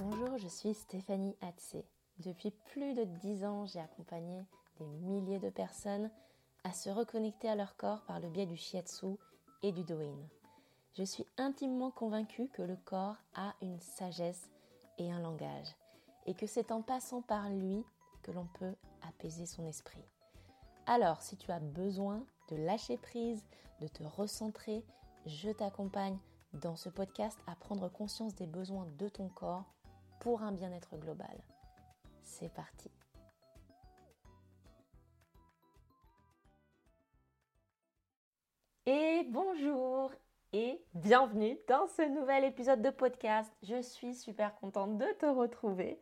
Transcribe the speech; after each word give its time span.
Bonjour, 0.00 0.38
je 0.38 0.46
suis 0.46 0.74
Stéphanie 0.74 1.34
Hatzé. 1.40 1.84
Depuis 2.20 2.52
plus 2.66 2.94
de 2.94 3.02
dix 3.02 3.44
ans, 3.44 3.66
j'ai 3.66 3.80
accompagné 3.80 4.44
des 4.78 4.86
milliers 4.86 5.40
de 5.40 5.50
personnes 5.50 6.08
à 6.62 6.72
se 6.72 6.88
reconnecter 6.88 7.48
à 7.48 7.56
leur 7.56 7.76
corps 7.76 8.02
par 8.02 8.20
le 8.20 8.28
biais 8.28 8.46
du 8.46 8.56
shiatsu 8.56 9.16
et 9.64 9.72
du 9.72 9.82
doin. 9.82 10.14
Je 10.94 11.02
suis 11.02 11.26
intimement 11.36 11.90
convaincue 11.90 12.46
que 12.48 12.62
le 12.62 12.76
corps 12.76 13.16
a 13.34 13.54
une 13.60 13.80
sagesse 13.80 14.48
et 14.98 15.10
un 15.10 15.18
langage, 15.18 15.74
et 16.26 16.34
que 16.34 16.46
c'est 16.46 16.70
en 16.70 16.80
passant 16.80 17.22
par 17.22 17.50
lui 17.50 17.84
que 18.22 18.30
l'on 18.30 18.46
peut 18.54 18.76
apaiser 19.02 19.46
son 19.46 19.66
esprit. 19.66 20.04
Alors, 20.86 21.22
si 21.22 21.36
tu 21.36 21.50
as 21.50 21.60
besoin 21.60 22.24
de 22.50 22.56
lâcher 22.56 22.98
prise, 22.98 23.44
de 23.80 23.88
te 23.88 24.04
recentrer, 24.04 24.84
je 25.26 25.50
t'accompagne 25.50 26.18
dans 26.52 26.76
ce 26.76 26.88
podcast 26.88 27.38
à 27.48 27.56
prendre 27.56 27.88
conscience 27.88 28.36
des 28.36 28.46
besoins 28.46 28.86
de 28.98 29.08
ton 29.08 29.28
corps 29.28 29.64
pour 30.20 30.42
un 30.42 30.52
bien-être 30.52 30.96
global. 30.96 31.42
C'est 32.22 32.52
parti. 32.52 32.90
Et 38.86 39.24
bonjour 39.28 40.12
et 40.52 40.82
bienvenue 40.94 41.58
dans 41.68 41.86
ce 41.88 42.02
nouvel 42.02 42.44
épisode 42.44 42.80
de 42.80 42.90
podcast. 42.90 43.52
Je 43.62 43.82
suis 43.82 44.14
super 44.14 44.54
contente 44.56 44.96
de 44.96 45.06
te 45.18 45.26
retrouver 45.26 46.00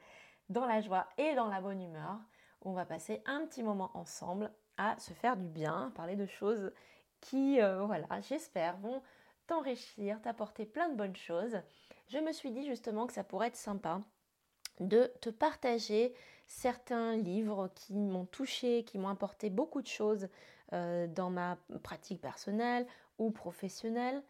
dans 0.49 0.67
la 0.67 0.81
joie 0.81 1.09
et 1.19 1.35
dans 1.35 1.49
la 1.49 1.61
bonne 1.61 1.83
humeur. 1.83 2.21
On 2.63 2.73
va 2.73 2.85
passer 2.85 3.23
un 3.27 3.45
petit 3.47 3.63
moment 3.63 3.91
ensemble 3.95 4.53
à 4.77 4.97
se 4.99 5.13
faire 5.13 5.37
du 5.37 5.49
bien, 5.49 5.93
parler 5.97 6.17
de 6.17 6.27
choses 6.27 6.73
qui, 7.21 7.61
euh, 7.61 7.85
voilà, 7.85 8.21
j'espère, 8.21 8.77
vont 8.79 9.03
t'enrichir, 9.47 10.21
t'apporter 10.23 10.65
plein 10.65 10.89
de 10.89 10.97
bonnes 10.97 11.17
choses. 11.17 11.61
Je 12.09 12.19
me 12.19 12.33
suis 12.33 12.53
dit 12.53 12.67
justement 12.67 13.07
que 13.07 13.13
ça 13.13 13.25
pourrait 13.25 13.49
être 13.49 13.57
sympa 13.57 14.01
de 14.81 15.13
te 15.21 15.31
partager 15.31 16.15
certains 16.47 17.17
livres 17.17 17.71
qui 17.75 17.95
m'ont 17.95 18.27
touché, 18.27 18.85
qui 18.85 18.99
m'ont 18.99 19.09
apporté 19.09 19.51
beaucoup 19.51 19.83
de 19.83 19.87
choses 19.87 20.29
euh, 20.73 21.07
dans 21.07 21.31
ma 21.31 21.59
pratique 21.83 22.21
personnelle 22.21 22.87
ou 23.19 23.31
professionnelle. 23.31 24.23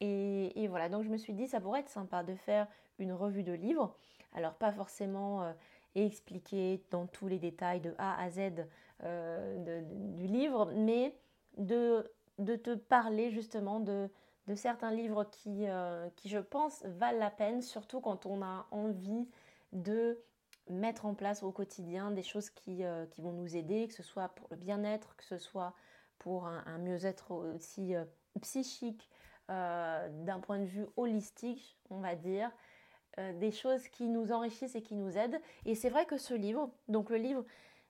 Et, 0.00 0.66
voilà, 0.68 0.88
donc 0.88 1.04
je 1.04 1.08
me 1.08 1.16
suis 1.16 1.32
dit, 1.32 1.46
ça 1.46 1.60
pourrait 1.60 1.80
être 1.80 1.88
sympa 1.88 2.24
de 2.24 2.34
faire 2.34 2.66
une 2.98 3.12
revue 3.12 3.44
de 3.44 3.52
livres. 3.52 3.96
Alors 4.34 4.54
pas 4.54 4.72
forcément 4.72 5.44
euh, 5.44 5.52
expliquer 5.94 6.82
dans 6.90 7.06
tous 7.06 7.28
les 7.28 7.38
détails 7.38 7.80
de 7.80 7.94
A 7.98 8.20
à 8.20 8.28
Z 8.30 8.66
euh, 9.04 9.82
du 10.14 10.26
livre, 10.26 10.72
mais 10.74 11.14
de, 11.56 12.10
te 12.38 12.74
parler 12.74 13.30
justement 13.30 13.78
de, 13.78 14.10
certains 14.56 14.90
livres 14.90 15.22
qui, 15.30 15.66
je 15.66 16.38
pense, 16.38 16.82
valent 16.84 17.20
la 17.20 17.30
peine, 17.30 17.62
surtout 17.62 18.00
quand 18.00 18.26
on 18.26 18.42
a 18.42 18.66
envie 18.72 19.28
de 19.72 20.22
mettre 20.68 21.06
en 21.06 21.14
place 21.14 21.42
au 21.42 21.50
quotidien 21.50 22.10
des 22.10 22.22
choses 22.22 22.50
qui, 22.50 22.84
euh, 22.84 23.06
qui 23.06 23.20
vont 23.20 23.32
nous 23.32 23.56
aider, 23.56 23.88
que 23.88 23.94
ce 23.94 24.02
soit 24.02 24.28
pour 24.28 24.48
le 24.50 24.56
bien-être, 24.56 25.16
que 25.16 25.24
ce 25.24 25.38
soit 25.38 25.74
pour 26.18 26.46
un, 26.46 26.78
mieux-être 26.78 27.32
aussi 27.32 27.96
euh, 27.96 28.04
psychique, 28.40 29.10
euh, 29.50 30.08
d'un 30.24 30.38
point 30.38 30.58
de 30.58 30.64
vue 30.64 30.86
holistique, 30.96 31.78
on 31.90 32.00
va 32.00 32.14
dire, 32.14 32.50
des 33.18 33.50
choses 33.50 33.88
qui 33.88 34.08
nous 34.08 34.32
enrichissent 34.32 34.74
et 34.74 34.80
qui 34.80 34.94
nous 34.94 35.18
aident. 35.18 35.38
Et 35.66 35.74
c'est 35.74 35.90
vrai 35.90 36.06
que 36.06 36.16
ce 36.16 36.32
livre, 36.32 36.70
donc 36.88 37.10
le 37.10 37.18
livre 37.18 37.44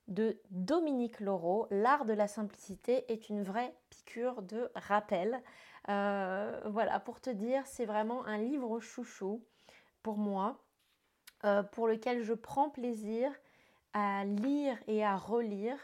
de 0.09 0.37
Dominique 0.49 1.21
Laureau, 1.21 1.65
L'art 1.71 2.03
de 2.03 2.11
la 2.11 2.27
simplicité, 2.27 3.09
est 3.09 3.29
une 3.29 3.41
vraie 3.41 3.73
piqûre 3.89 4.41
de 4.41 4.69
rappel. 4.75 5.41
voilà, 5.85 6.99
pour 7.05 7.21
te 7.21 7.29
dire, 7.29 7.65
c'est 7.67 7.85
vraiment 7.85 8.25
un 8.25 8.37
livre 8.37 8.81
chouchou 8.81 9.41
pour 10.01 10.17
moi 10.17 10.61
euh, 11.45 11.63
pour 11.63 11.87
lequel 11.87 12.23
je 12.23 12.33
prends 12.33 12.69
plaisir 12.69 13.31
à 13.93 14.25
lire 14.25 14.77
et 14.87 15.03
à 15.03 15.17
relire. 15.17 15.77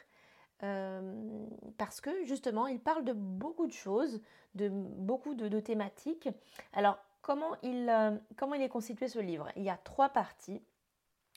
Euh, 0.64 1.46
parce 1.78 2.02
que 2.02 2.26
justement, 2.26 2.68
il 2.68 2.80
parle 2.80 3.06
de 3.06 3.14
beaucoup 3.14 3.68
de 3.68 3.72
choses, 3.72 4.22
de 4.56 4.70
beaucoup 4.70 5.34
de, 5.34 5.60
thématiques. 5.60 6.28
Alors, 6.74 6.98
comment 7.22 7.56
il, 7.64 7.90
euh, 7.90 8.18
comment 8.36 8.56
il 8.56 8.62
est 8.62 8.70
constitué 8.70 9.08
ce 9.08 9.20
livre? 9.20 9.50
Il 9.56 9.64
y 9.64 9.70
a 9.70 9.78
trois 9.78 10.10
parties. 10.10 10.62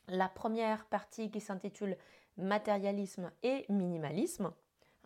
La 0.08 0.28
première 0.28 0.84
partie 0.86 1.30
qui 1.30 1.40
s'intitule 1.40 1.96
Matérialisme 2.36 3.30
et 3.42 3.66
minimalisme. 3.68 4.52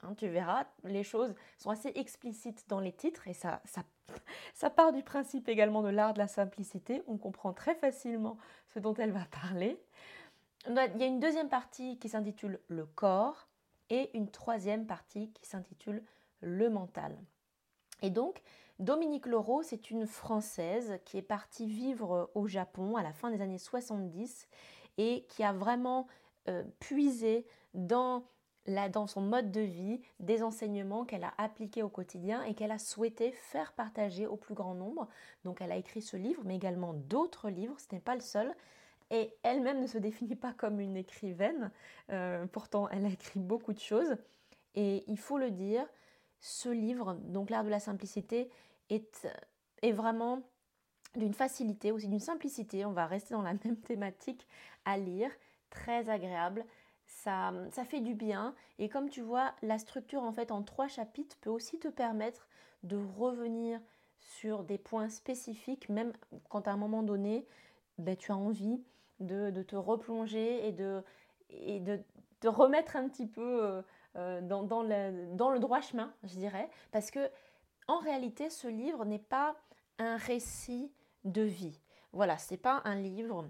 Hein, 0.07 0.15
tu 0.17 0.29
verras, 0.29 0.67
les 0.85 1.03
choses 1.03 1.35
sont 1.59 1.71
assez 1.71 1.93
explicites 1.95 2.69
dans 2.69 2.81
les 2.81 2.93
titres 2.93 3.27
et 3.29 3.33
ça, 3.33 3.61
ça, 4.55 4.71
part 4.71 4.93
du 4.93 5.03
principe 5.03 5.49
également 5.49 5.83
de 5.83 5.89
l'art 5.89 6.15
de 6.15 6.19
la 6.19 6.29
simplicité. 6.29 7.03
On 7.07 7.17
comprend 7.17 7.53
très 7.53 7.75
facilement 7.75 8.39
ce 8.69 8.79
dont 8.79 8.95
elle 8.95 9.13
va 9.13 9.27
parler. 9.43 9.81
Il 10.69 10.75
y 10.75 11.03
a 11.03 11.07
une 11.07 11.21
deuxième 11.21 11.49
partie 11.49 11.99
qui 11.99 12.09
s'intitule 12.09 12.61
Le 12.69 12.87
corps 12.87 13.49
et 13.91 14.17
une 14.17 14.31
troisième 14.31 14.87
partie 14.87 15.31
qui 15.33 15.47
s'intitule 15.47 16.03
Le 16.41 16.71
mental. 16.71 17.17
Et 18.03 18.11
donc, 18.11 18.43
Dominique 18.79 19.27
Laureau, 19.27 19.63
c'est 19.63 19.91
une 19.91 20.07
Française 20.07 20.99
qui 21.05 21.17
est 21.19 21.23
partie 21.23 21.67
vivre 21.67 22.31
au 22.35 22.47
Japon 22.47 22.97
à 22.97 23.03
la 23.03 23.13
fin 23.13 23.31
des 23.31 23.41
années 23.41 23.59
70 23.59 24.49
et 24.99 25.25
qui 25.29 25.43
a 25.43 25.53
vraiment 25.53 26.07
euh, 26.49 26.63
puisé 26.79 27.47
dans 27.75 28.25
dans 28.93 29.07
son 29.07 29.21
mode 29.21 29.51
de 29.51 29.61
vie 29.61 30.01
des 30.21 30.43
enseignements 30.43 31.05
qu'elle 31.05 31.25
a 31.25 31.35
appliqués 31.39 31.83
au 31.83 31.89
quotidien 31.89 32.43
et 32.45 32.55
qu'elle 32.55 32.71
a 32.71 32.79
souhaité 32.79 33.33
faire 33.33 33.73
partager 33.73 34.27
au 34.27 34.37
plus 34.37 34.55
grand 34.55 34.75
nombre. 34.75 35.09
Donc 35.45 35.61
elle 35.61 35.73
a 35.73 35.77
écrit 35.77 36.03
ce 36.03 36.17
livre, 36.17 36.43
mais 36.45 36.57
également 36.57 36.93
d'autres 36.93 37.49
livres, 37.49 37.77
ce 37.79 37.95
n'est 37.95 38.01
pas 38.01 38.15
le 38.15 38.21
seul. 38.21 38.55
Et 39.11 39.33
elle-même 39.43 39.81
ne 39.81 39.87
se 39.87 39.99
définit 39.99 40.35
pas 40.35 40.53
comme 40.53 40.81
une 40.81 40.97
écrivaine, 40.97 41.71
euh, 42.11 42.47
pourtant 42.47 42.89
elle 42.89 43.07
a 43.07 43.09
écrit 43.09 43.39
beaucoup 43.39 43.73
de 43.73 43.79
choses. 43.79 44.17
Et 44.75 45.05
il 45.07 45.19
faut 45.19 45.39
le 45.39 45.51
dire, 45.51 45.87
ce 46.41 46.69
livre, 46.69 47.15
donc 47.15 47.51
l'art 47.51 47.65
de 47.65 47.71
la 47.71 47.81
simplicité, 47.81 48.51
est, 48.91 49.29
est 49.83 49.93
vraiment 49.93 50.43
d'une 51.15 51.33
facilité, 51.33 51.93
aussi 51.93 52.09
d'une 52.09 52.21
simplicité, 52.21 52.85
on 52.85 52.93
va 52.93 53.07
rester 53.07 53.35
dans 53.35 53.43
la 53.43 53.55
même 53.65 53.77
thématique 53.77 54.47
à 54.85 54.99
lire, 54.99 55.31
très 55.71 56.09
agréable 56.09 56.65
ça, 57.07 57.53
ça 57.73 57.85
fait 57.85 58.01
du 58.01 58.15
bien. 58.15 58.55
Et 58.79 58.89
comme 58.89 59.09
tu 59.09 59.21
vois, 59.21 59.55
la 59.63 59.79
structure 59.79 60.23
en 60.23 60.33
fait 60.33 60.51
en 60.51 60.63
trois 60.63 60.89
chapitres 60.89 61.37
peut 61.41 61.51
aussi 61.51 61.79
te 61.79 61.89
permettre 61.89 62.49
de 62.83 62.97
revenir 63.17 63.81
sur 64.19 64.65
des 64.65 64.79
points 64.79 65.09
spécifiques, 65.09 65.89
même 65.89 66.13
quand 66.49 66.69
à 66.69 66.73
un 66.73 66.77
moment 66.77 67.03
donné, 67.03 67.47
ben, 67.99 68.17
tu 68.17 68.33
as 68.33 68.37
envie 68.37 68.83
de, 69.21 69.63
te 69.63 69.77
replonger 69.77 70.67
et 70.67 70.73
de, 70.73 71.03
te 72.41 72.49
remettre 72.49 72.97
un 72.97 73.09
petit 73.09 73.27
peu 73.27 73.65
euh, 73.65 73.83
euh, 74.17 74.41
dans, 74.41 74.83
le, 74.83 75.59
droit 75.59 75.81
chemin, 75.81 76.13
je 76.25 76.37
dirais. 76.37 76.69
Parce 76.91 77.11
que 77.11 77.31
en 77.89 77.99
réalité, 77.99 78.51
ce 78.51 78.69
livre 78.69 79.05
n'est 79.05 79.19
pas 79.19 79.57
un 79.99 80.17
récit 80.17 80.93
de 81.25 81.43
vie. 81.43 81.81
Voilà, 82.13 82.37
ce 82.37 82.53
n'est 82.53 82.59
pas 82.59 82.83
un 82.85 82.97
livre 82.97 83.49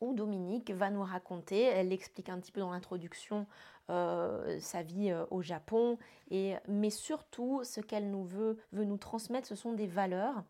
où 0.00 0.14
Dominique 0.14 0.70
va 0.70 0.90
nous 0.90 1.02
raconter, 1.02 1.62
elle 1.62 1.92
explique 1.92 2.28
un 2.28 2.38
petit 2.38 2.52
peu 2.52 2.60
dans 2.60 2.70
l'introduction 2.70 3.46
euh, 3.90 4.58
sa 4.60 4.82
vie 4.82 5.10
euh, 5.10 5.24
au 5.30 5.42
Japon, 5.42 5.98
et, 6.30 6.56
mais 6.68 6.90
surtout 6.90 7.64
ce 7.64 7.80
qu'elle 7.80 8.10
nous 8.10 8.24
veut, 8.24 8.58
veut 8.72 8.84
nous 8.84 8.98
transmettre, 8.98 9.46
ce 9.46 9.54
sont 9.54 9.72
des 9.72 9.86
valeurs 9.86 10.44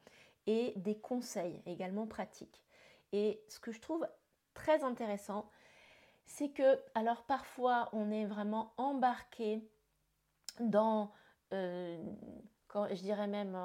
et 0.47 0.73
des 0.77 0.99
conseils 0.99 1.63
également 1.67 2.07
pratiques. 2.07 2.63
Et 3.13 3.41
ce 3.49 3.61
que 3.61 3.73
je 3.73 3.81
trouve 3.81 4.07
très 4.55 4.83
intéressant, 4.83 5.49
c'est 6.27 6.51
que, 6.51 6.81
alors 6.95 7.23
parfois 7.23 7.89
on 7.93 8.11
est 8.11 8.27
vraiment 8.27 8.75
embarqué 8.77 9.67
dans, 10.61 11.13
euh, 11.53 12.03
quand, 12.67 12.89
je 12.89 13.01
dirais 13.01 13.29
même, 13.29 13.57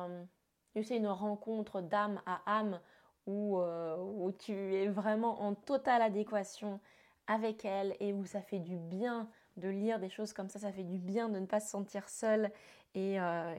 tu 0.76 0.84
sais, 0.84 0.98
une 0.98 1.08
rencontre 1.08 1.82
d'âme 1.82 2.22
à 2.26 2.42
âme 2.46 2.80
euh, 3.28 3.96
où, 3.98 4.32
tu 4.32 4.54
es 4.76 4.88
vraiment 4.88 5.42
en 5.42 5.54
totale 5.54 6.02
adéquation 6.02 6.80
avec 7.28 7.64
elle 7.64 7.96
et 8.00 8.12
où 8.12 8.26
ça 8.26 8.42
fait 8.42 8.60
du 8.60 8.76
bien 8.76 9.30
de 9.56 9.70
lire 9.70 10.00
des 10.00 10.10
choses 10.10 10.34
comme 10.34 10.50
ça, 10.50 10.60
ça 10.60 10.72
fait 10.72 10.84
du 10.84 10.98
bien 10.98 11.30
de 11.30 11.40
ne 11.40 11.46
pas 11.46 11.60
se 11.60 11.70
sentir 11.70 12.10
seul 12.10 12.52
et, 12.96 13.20
euh, 13.20 13.56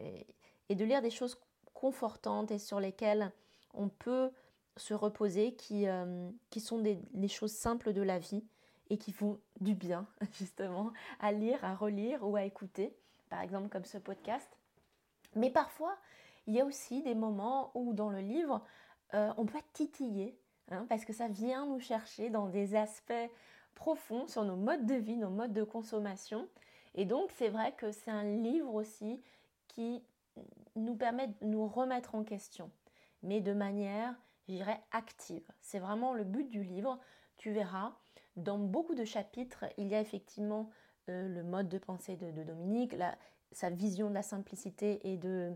de 0.68 0.84
lire 0.84 1.02
des 1.02 1.10
choses 1.10 1.38
confortantes 1.72 2.50
et 2.50 2.58
sur 2.58 2.80
lesquelles 2.80 3.30
on 3.72 3.88
peut 3.88 4.30
se 4.76 4.92
reposer, 4.92 5.54
qui, 5.54 5.88
euh, 5.88 6.28
qui 6.50 6.60
sont 6.60 6.78
des, 6.78 6.98
les 7.14 7.28
choses 7.28 7.52
simples 7.52 7.92
de 7.92 8.02
la 8.02 8.18
vie 8.18 8.44
et 8.90 8.98
qui 8.98 9.12
font 9.12 9.38
du 9.60 9.74
bien 9.74 10.06
justement 10.32 10.92
à 11.20 11.32
lire, 11.32 11.64
à 11.64 11.74
relire 11.74 12.26
ou 12.26 12.36
à 12.36 12.44
écouter, 12.44 12.94
par 13.30 13.40
exemple 13.40 13.68
comme 13.68 13.84
ce 13.84 13.98
podcast. 13.98 14.48
Mais 15.36 15.50
parfois, 15.50 15.96
il 16.46 16.54
y 16.54 16.60
a 16.60 16.64
aussi 16.64 17.02
des 17.02 17.14
moments 17.14 17.70
où 17.74 17.94
dans 17.94 18.10
le 18.10 18.20
livre, 18.20 18.62
euh, 19.14 19.32
on 19.36 19.46
peut 19.46 19.58
être 19.58 19.72
titillé, 19.72 20.38
hein, 20.70 20.86
parce 20.88 21.04
que 21.04 21.12
ça 21.12 21.28
vient 21.28 21.66
nous 21.66 21.80
chercher 21.80 22.30
dans 22.30 22.48
des 22.48 22.74
aspects 22.74 23.12
profonds 23.74 24.26
sur 24.26 24.44
nos 24.44 24.56
modes 24.56 24.86
de 24.86 24.94
vie, 24.94 25.16
nos 25.16 25.30
modes 25.30 25.52
de 25.52 25.64
consommation. 25.64 26.48
Et 26.94 27.04
donc 27.04 27.30
c'est 27.36 27.48
vrai 27.48 27.72
que 27.72 27.90
c'est 27.90 28.10
un 28.10 28.24
livre 28.24 28.74
aussi 28.74 29.20
qui 29.68 30.02
nous 30.76 30.94
permet 30.94 31.28
de 31.28 31.34
nous 31.42 31.66
remettre 31.66 32.14
en 32.14 32.24
question, 32.24 32.70
mais 33.22 33.40
de 33.40 33.52
manière 33.52 34.14
je 34.48 34.54
dirais, 34.54 34.80
active. 34.92 35.46
C'est 35.60 35.78
vraiment 35.78 36.14
le 36.14 36.24
but 36.24 36.48
du 36.50 36.62
livre. 36.62 36.98
Tu 37.36 37.50
verras, 37.52 37.92
dans 38.36 38.58
beaucoup 38.58 38.94
de 38.94 39.04
chapitres, 39.04 39.64
il 39.78 39.88
y 39.88 39.94
a 39.94 40.00
effectivement 40.00 40.70
euh, 41.08 41.28
le 41.28 41.42
mode 41.42 41.68
de 41.68 41.78
pensée 41.78 42.16
de, 42.16 42.42
Dominique, 42.42 42.94
sa 43.52 43.70
vision 43.70 44.08
de 44.08 44.14
la 44.14 44.22
simplicité 44.22 45.00
et 45.10 45.16
de, 45.16 45.52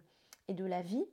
et 0.49 0.55
de 0.55 0.65
la 0.65 0.83
vie, 0.83 1.05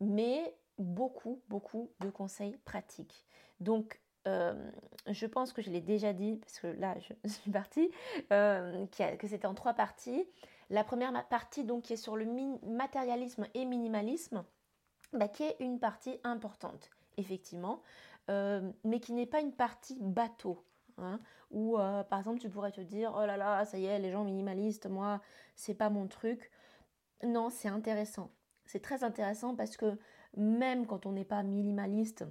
mais 0.00 0.54
beaucoup, 0.78 1.42
beaucoup 1.48 1.90
de 2.00 2.10
conseils 2.10 2.56
pratiques. 2.64 3.24
Donc, 3.60 4.00
euh, 4.28 4.70
je 5.08 5.26
pense 5.26 5.52
que 5.52 5.62
je 5.62 5.70
l'ai 5.70 5.80
déjà 5.80 6.12
dit, 6.12 6.36
parce 6.36 6.58
que 6.60 6.66
là, 6.68 6.96
je 6.98 7.28
suis 7.28 7.50
partie, 7.50 7.90
euh, 8.32 8.86
que 9.18 9.26
c'était 9.26 9.46
en 9.46 9.54
trois 9.54 9.74
parties. 9.74 10.24
La 10.70 10.84
première 10.84 11.12
partie, 11.28 11.64
donc, 11.64 11.84
qui 11.84 11.94
est 11.94 11.96
sur 11.96 12.16
le 12.16 12.26
matérialisme 12.64 13.46
et 13.54 13.64
minimalisme, 13.64 14.44
bah, 15.12 15.28
qui 15.28 15.42
est 15.42 15.56
une 15.60 15.78
partie 15.78 16.18
importante, 16.24 16.90
effectivement, 17.16 17.82
euh, 18.30 18.72
mais 18.84 19.00
qui 19.00 19.12
n'est 19.12 19.26
pas 19.26 19.40
une 19.40 19.52
partie 19.52 19.98
bateau. 20.00 20.64
Hein, 20.98 21.20
où, 21.50 21.76
par 21.76 22.18
exemple, 22.18 22.38
tu 22.38 22.50
pourrais 22.50 22.70
te 22.70 22.80
dire, 22.80 23.14
oh 23.16 23.24
là 23.24 23.36
là, 23.38 23.64
ça 23.64 23.78
y 23.78 23.86
est, 23.86 23.98
les 23.98 24.12
gens 24.12 24.24
minimalistes, 24.24 24.86
moi, 24.86 25.20
c'est 25.56 25.74
pas 25.74 25.88
mon 25.88 26.06
truc. 26.06 26.50
Non, 27.24 27.48
c'est 27.50 27.68
intéressant. 27.68 28.30
C'est 28.66 28.80
très 28.80 29.02
intéressant 29.02 29.54
parce 29.56 29.76
que 29.76 29.98
même 30.36 30.86
quand 30.86 31.06
on 31.06 31.12
n'est 31.12 31.24
pas 31.24 31.42
minimaliste, 31.42 32.24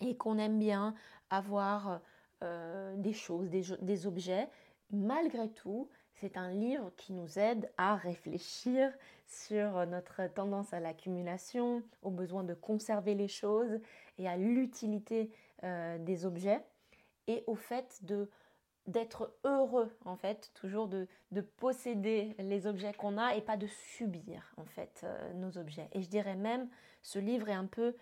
et 0.00 0.16
qu'on 0.16 0.38
aime 0.38 0.58
bien 0.58 0.94
avoir 1.30 2.00
euh, 2.42 2.94
des 2.96 3.12
choses, 3.12 3.48
des, 3.48 4.06
objets, 4.06 4.48
malgré 4.90 5.50
tout, 5.50 5.88
c'est 6.14 6.36
un 6.36 6.50
livre 6.50 6.92
qui 6.96 7.12
nous 7.12 7.38
aide 7.38 7.70
à 7.76 7.96
réfléchir 7.96 8.92
sur 9.26 9.86
notre 9.86 10.26
tendance 10.28 10.72
à 10.72 10.80
l'accumulation, 10.80 11.82
au 12.02 12.10
besoin 12.10 12.44
de 12.44 12.54
conserver 12.54 13.14
les 13.14 13.28
choses 13.28 13.80
et 14.18 14.28
à 14.28 14.36
l'utilité 14.36 15.30
euh, 15.64 15.98
des 15.98 16.24
objets 16.24 16.62
et 17.26 17.42
au 17.46 17.54
fait 17.54 18.04
de 18.04 18.30
d'être 18.86 19.32
heureux 19.44 19.96
en 20.04 20.16
fait, 20.16 20.50
toujours 20.54 20.88
de, 20.88 21.08
posséder 21.58 22.34
les 22.38 22.66
objets 22.66 22.92
qu'on 22.92 23.18
a 23.18 23.34
et 23.34 23.42
pas 23.42 23.56
de 23.56 23.66
subir 23.66 24.54
en 24.56 24.64
fait 24.64 25.02
euh, 25.04 25.32
nos 25.34 25.58
objets. 25.58 25.88
Et 25.92 26.02
je 26.02 26.08
dirais 26.08 26.36
même, 26.36 26.68
ce 27.02 27.18
livre 27.18 27.48
est 27.48 27.54
un 27.54 27.66
peu 27.66 27.94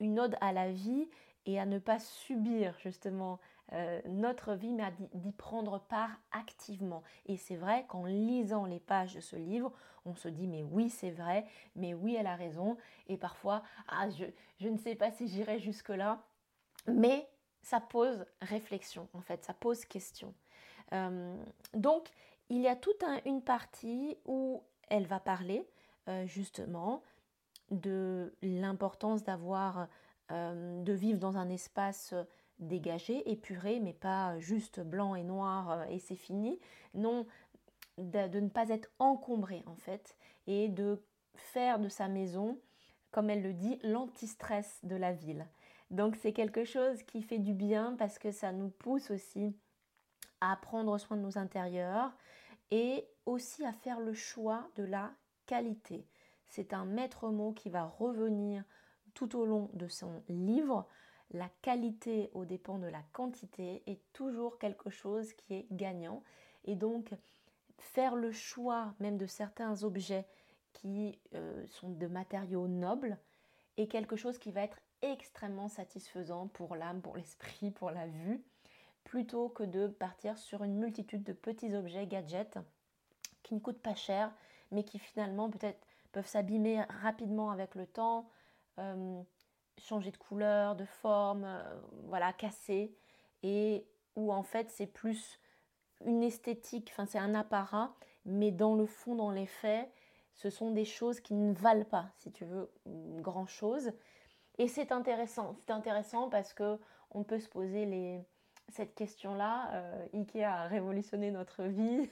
une 0.00 0.18
ode 0.18 0.36
à 0.40 0.52
la 0.52 0.72
vie 0.72 1.08
et 1.46 1.60
à 1.60 1.66
ne 1.66 1.78
pas 1.78 2.00
subir 2.00 2.76
justement 2.80 3.38
euh, 3.72 4.00
notre 4.06 4.54
vie, 4.54 4.72
mais 4.72 4.92
d'y 5.14 5.32
prendre 5.32 5.78
part 5.78 6.10
activement. 6.30 7.02
Et 7.26 7.38
c'est 7.38 7.56
vrai 7.56 7.86
qu'en 7.88 8.04
lisant 8.04 8.66
les 8.66 8.80
pages 8.80 9.14
de 9.14 9.20
ce 9.20 9.36
livre, 9.36 9.72
on 10.04 10.14
se 10.14 10.28
dit 10.28 10.46
mais 10.46 10.62
oui 10.62 10.90
c'est 10.90 11.10
vrai, 11.10 11.46
mais 11.74 11.94
oui 11.94 12.14
elle 12.18 12.26
a 12.26 12.36
raison. 12.36 12.76
Et 13.08 13.16
parfois, 13.16 13.62
ah, 13.88 14.10
je, 14.10 14.26
je 14.58 14.68
ne 14.68 14.76
sais 14.76 14.94
pas 14.94 15.10
si 15.10 15.26
j'irai 15.26 15.58
jusque-là, 15.58 16.22
mais 16.86 17.26
ça 17.62 17.80
pose 17.80 18.24
réflexion 18.40 19.08
en 19.14 19.20
fait, 19.20 19.44
ça 19.44 19.54
pose 19.54 19.84
question. 19.84 20.34
Euh, 20.92 21.36
donc 21.74 22.08
il 22.50 22.60
y 22.60 22.68
a 22.68 22.76
toute 22.76 23.02
une 23.24 23.42
partie 23.42 24.16
où 24.26 24.62
elle 24.88 25.06
va 25.06 25.20
parler 25.20 25.66
euh, 26.08 26.26
justement 26.26 27.02
de 27.70 28.34
l'importance 28.42 29.24
d'avoir, 29.24 29.88
euh, 30.30 30.82
de 30.82 30.92
vivre 30.92 31.18
dans 31.18 31.38
un 31.38 31.48
espace 31.48 32.14
dégagé, 32.58 33.30
épuré, 33.30 33.80
mais 33.80 33.94
pas 33.94 34.38
juste 34.38 34.80
blanc 34.80 35.14
et 35.14 35.22
noir 35.22 35.84
et 35.88 35.98
c'est 35.98 36.16
fini. 36.16 36.60
Non, 36.94 37.26
de, 37.98 38.40
ne 38.40 38.48
pas 38.48 38.68
être 38.68 38.90
encombré 38.98 39.62
en 39.66 39.76
fait 39.76 40.16
et 40.46 40.68
de 40.68 41.02
faire 41.34 41.78
de 41.78 41.88
sa 41.88 42.08
maison, 42.08 42.58
comme 43.10 43.30
elle 43.30 43.42
le 43.42 43.52
dit, 43.52 43.78
l'antistress 43.82 44.80
de 44.82 44.96
la 44.96 45.12
ville. 45.12 45.46
Donc 45.92 46.16
c'est 46.16 46.32
quelque 46.32 46.64
chose 46.64 47.02
qui 47.04 47.22
fait 47.22 47.38
du 47.38 47.54
bien 47.54 47.94
parce 47.98 48.18
que 48.18 48.32
ça 48.32 48.50
nous 48.50 48.70
pousse 48.70 49.10
aussi 49.12 49.54
à 50.40 50.56
prendre 50.56 50.98
soin 50.98 51.16
de 51.16 51.22
nos 51.22 51.38
intérieurs 51.38 52.12
et 52.72 53.06
aussi 53.26 53.64
à 53.64 53.72
faire 53.72 54.00
le 54.00 54.12
choix 54.12 54.68
de 54.74 54.82
la 54.82 55.12
qualité 55.46 56.04
c'est 56.52 56.74
un 56.74 56.84
maître 56.84 57.30
mot 57.30 57.52
qui 57.52 57.70
va 57.70 57.86
revenir 57.86 58.62
tout 59.14 59.36
au 59.36 59.46
long 59.46 59.70
de 59.72 59.88
son 59.88 60.22
livre. 60.28 60.86
La 61.30 61.48
qualité 61.62 62.30
au 62.34 62.44
dépend 62.44 62.78
de 62.78 62.86
la 62.86 63.02
quantité 63.14 63.82
est 63.86 64.00
toujours 64.12 64.58
quelque 64.58 64.90
chose 64.90 65.32
qui 65.32 65.54
est 65.54 65.66
gagnant. 65.70 66.22
Et 66.64 66.76
donc, 66.76 67.14
faire 67.78 68.14
le 68.14 68.32
choix 68.32 68.94
même 69.00 69.16
de 69.16 69.24
certains 69.24 69.82
objets 69.82 70.26
qui 70.74 71.18
euh, 71.34 71.66
sont 71.68 71.88
de 71.88 72.06
matériaux 72.06 72.68
nobles 72.68 73.16
est 73.78 73.86
quelque 73.86 74.16
chose 74.16 74.36
qui 74.36 74.52
va 74.52 74.62
être 74.62 74.78
extrêmement 75.02 75.68
satisfaisant 75.68 76.48
pour 76.48 76.76
l'âme, 76.76 77.02
pour 77.02 77.16
l'esprit, 77.16 77.70
pour 77.70 77.90
la 77.90 78.06
vue, 78.06 78.42
plutôt 79.04 79.48
que 79.48 79.62
de 79.62 79.88
partir 79.88 80.38
sur 80.38 80.64
une 80.64 80.76
multitude 80.76 81.22
de 81.22 81.32
petits 81.32 81.74
objets, 81.74 82.06
gadgets, 82.06 82.58
qui 83.42 83.54
ne 83.54 83.60
coûtent 83.60 83.82
pas 83.82 83.94
cher, 83.94 84.32
mais 84.70 84.84
qui 84.84 84.98
finalement 84.98 85.50
peut-être 85.50 85.84
peuvent 86.12 86.26
s'abîmer 86.26 86.82
rapidement 87.02 87.50
avec 87.50 87.74
le 87.74 87.86
temps, 87.86 88.28
euh, 88.78 89.22
changer 89.78 90.10
de 90.10 90.16
couleur, 90.16 90.76
de 90.76 90.84
forme, 90.84 91.44
euh, 91.44 91.80
voilà, 92.04 92.32
casser, 92.32 92.94
et 93.42 93.86
où 94.16 94.32
en 94.32 94.42
fait 94.42 94.70
c'est 94.70 94.86
plus 94.86 95.40
une 96.04 96.22
esthétique, 96.22 96.90
enfin 96.92 97.06
c'est 97.06 97.18
un 97.18 97.34
apparat, 97.34 97.94
mais 98.24 98.50
dans 98.50 98.74
le 98.74 98.86
fond, 98.86 99.14
dans 99.14 99.30
les 99.30 99.46
faits, 99.46 99.90
ce 100.34 100.50
sont 100.50 100.70
des 100.70 100.84
choses 100.84 101.20
qui 101.20 101.34
ne 101.34 101.52
valent 101.52 101.84
pas, 101.84 102.10
si 102.18 102.32
tu 102.32 102.44
veux, 102.44 102.70
grand 102.86 103.46
chose. 103.46 103.92
Et 104.58 104.68
c'est 104.68 104.92
intéressant, 104.92 105.56
c'est 105.60 105.72
intéressant 105.72 106.28
parce 106.28 106.52
que 106.52 106.78
on 107.10 107.24
peut 107.24 107.40
se 107.40 107.48
poser 107.48 108.22
cette 108.68 108.94
question-là. 108.94 109.70
Euh, 109.72 110.06
Ikea 110.14 110.44
a 110.44 110.66
révolutionné 110.66 111.30
notre 111.30 111.64
vie 111.64 112.08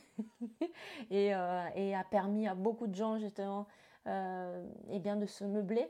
et, 1.10 1.28
et, 1.28 1.94
a 1.94 2.04
permis 2.10 2.48
à 2.48 2.54
beaucoup 2.54 2.86
de 2.86 2.94
gens 2.94 3.18
justement 3.18 3.66
euh, 4.06 4.66
eh 4.88 4.98
bien 4.98 5.16
de 5.16 5.26
se 5.26 5.44
meubler 5.44 5.86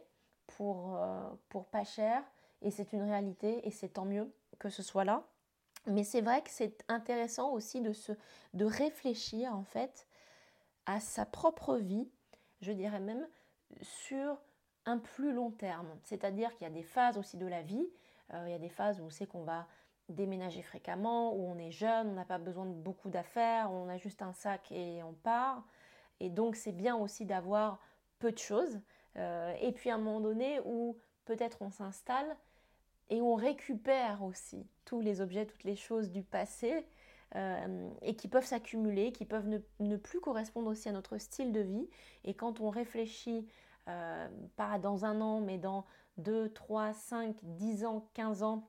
pour, 0.48 0.96
euh, 0.96 1.20
pour 1.48 1.66
pas 1.66 1.84
cher. 1.84 2.22
Et 2.60 2.70
c'est 2.70 2.92
une 2.92 3.02
réalité 3.02 3.66
et 3.66 3.70
c'est 3.70 3.90
tant 3.90 4.04
mieux 4.04 4.32
que 4.58 4.68
ce 4.68 4.82
soit 4.82 5.04
là. 5.04 5.24
Mais 5.86 6.02
c'est 6.02 6.20
vrai 6.20 6.42
que 6.42 6.50
c'est 6.50 6.84
intéressant 6.88 7.52
aussi 7.52 7.80
de, 7.80 7.92
se, 7.92 8.12
de 8.52 8.64
réfléchir 8.64 9.54
en 9.54 9.62
fait 9.62 10.06
à 10.86 10.98
sa 10.98 11.24
propre 11.24 11.76
vie, 11.76 12.10
je 12.60 12.72
dirais 12.72 13.00
même 13.00 13.26
sur 13.80 14.36
un 14.86 14.98
plus 14.98 15.32
long 15.32 15.50
terme. 15.50 15.88
C'est-à-dire 16.02 16.54
qu'il 16.54 16.66
y 16.66 16.70
a 16.70 16.72
des 16.72 16.82
phases 16.82 17.18
aussi 17.18 17.36
de 17.36 17.46
la 17.46 17.62
vie. 17.62 17.86
Euh, 18.32 18.44
il 18.46 18.52
y 18.52 18.54
a 18.54 18.58
des 18.58 18.68
phases 18.68 19.00
où 19.00 19.04
on 19.04 19.10
sait 19.10 19.26
qu'on 19.26 19.44
va 19.44 19.66
déménager 20.08 20.62
fréquemment, 20.62 21.34
où 21.34 21.48
on 21.48 21.58
est 21.58 21.70
jeune, 21.70 22.08
on 22.08 22.14
n'a 22.14 22.24
pas 22.24 22.38
besoin 22.38 22.66
de 22.66 22.72
beaucoup 22.72 23.10
d'affaires, 23.10 23.70
on 23.70 23.88
a 23.88 23.96
juste 23.96 24.22
un 24.22 24.32
sac 24.32 24.72
et 24.72 25.02
on 25.02 25.12
part. 25.12 25.64
Et 26.18 26.30
donc 26.30 26.56
c'est 26.56 26.72
bien 26.72 26.96
aussi 26.96 27.24
d'avoir 27.24 27.80
peu 28.18 28.32
de 28.32 28.38
choses. 28.38 28.80
Euh, 29.16 29.54
et 29.60 29.72
puis 29.72 29.90
un 29.90 29.98
moment 29.98 30.20
donné 30.20 30.60
où 30.64 30.98
peut-être 31.24 31.62
on 31.62 31.70
s'installe 31.70 32.36
et 33.08 33.20
on 33.20 33.34
récupère 33.34 34.22
aussi 34.22 34.66
tous 34.84 35.00
les 35.00 35.20
objets, 35.20 35.46
toutes 35.46 35.64
les 35.64 35.76
choses 35.76 36.10
du 36.10 36.22
passé 36.22 36.86
euh, 37.36 37.90
et 38.02 38.14
qui 38.14 38.28
peuvent 38.28 38.44
s'accumuler, 38.44 39.12
qui 39.12 39.24
peuvent 39.24 39.48
ne, 39.80 39.96
plus 39.96 40.20
correspondre 40.20 40.68
aussi 40.68 40.88
à 40.88 40.92
notre 40.92 41.18
style 41.18 41.52
de 41.52 41.60
vie. 41.60 41.88
Et 42.24 42.34
quand 42.34 42.60
on 42.60 42.70
réfléchit, 42.70 43.46
euh, 43.90 44.28
pas 44.56 44.78
dans 44.78 45.04
un 45.04 45.20
an, 45.20 45.40
mais 45.40 45.58
dans 45.58 45.84
2, 46.18 46.50
3, 46.52 46.92
5, 46.92 47.36
10 47.42 47.84
ans, 47.84 48.08
15 48.14 48.42
ans, 48.42 48.68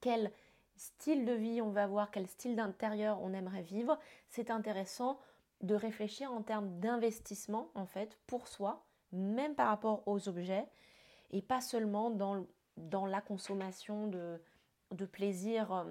quel 0.00 0.32
style 0.76 1.24
de 1.24 1.32
vie 1.32 1.60
on 1.60 1.70
va 1.70 1.84
avoir, 1.84 2.10
quel 2.10 2.26
style 2.26 2.56
d'intérieur 2.56 3.20
on 3.22 3.32
aimerait 3.32 3.62
vivre, 3.62 3.98
c'est 4.28 4.50
intéressant 4.50 5.18
de 5.60 5.74
réfléchir 5.74 6.32
en 6.32 6.42
termes 6.42 6.80
d'investissement 6.80 7.70
en 7.74 7.86
fait 7.86 8.18
pour 8.26 8.48
soi, 8.48 8.84
même 9.12 9.54
par 9.54 9.68
rapport 9.68 10.02
aux 10.06 10.28
objets, 10.28 10.66
et 11.32 11.42
pas 11.42 11.60
seulement 11.60 12.10
dans, 12.10 12.46
la 13.06 13.20
consommation 13.20 14.06
de, 14.06 14.40
de 14.92 15.04
plaisir 15.04 15.72
euh, 15.72 15.84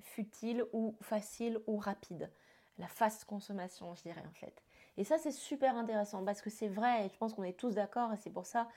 futile 0.00 0.64
ou 0.72 0.96
facile 1.02 1.60
ou 1.66 1.76
rapide. 1.76 2.30
La 2.78 2.88
fast 2.88 3.24
consommation, 3.24 3.94
je 3.94 4.02
dirais 4.02 4.24
en 4.26 4.34
fait. 4.34 4.62
Et 4.96 5.04
ça, 5.04 5.18
c'est 5.18 5.32
super 5.32 5.76
intéressant 5.76 6.24
parce 6.24 6.40
que 6.40 6.50
c'est 6.50 6.68
vrai, 6.68 7.06
et 7.06 7.08
je 7.08 7.16
pense 7.18 7.34
qu'on 7.34 7.44
est 7.44 7.58
tous 7.58 7.74
d'accord, 7.74 8.12
et 8.12 8.16
c'est 8.16 8.30
pour 8.30 8.46
ça 8.46 8.68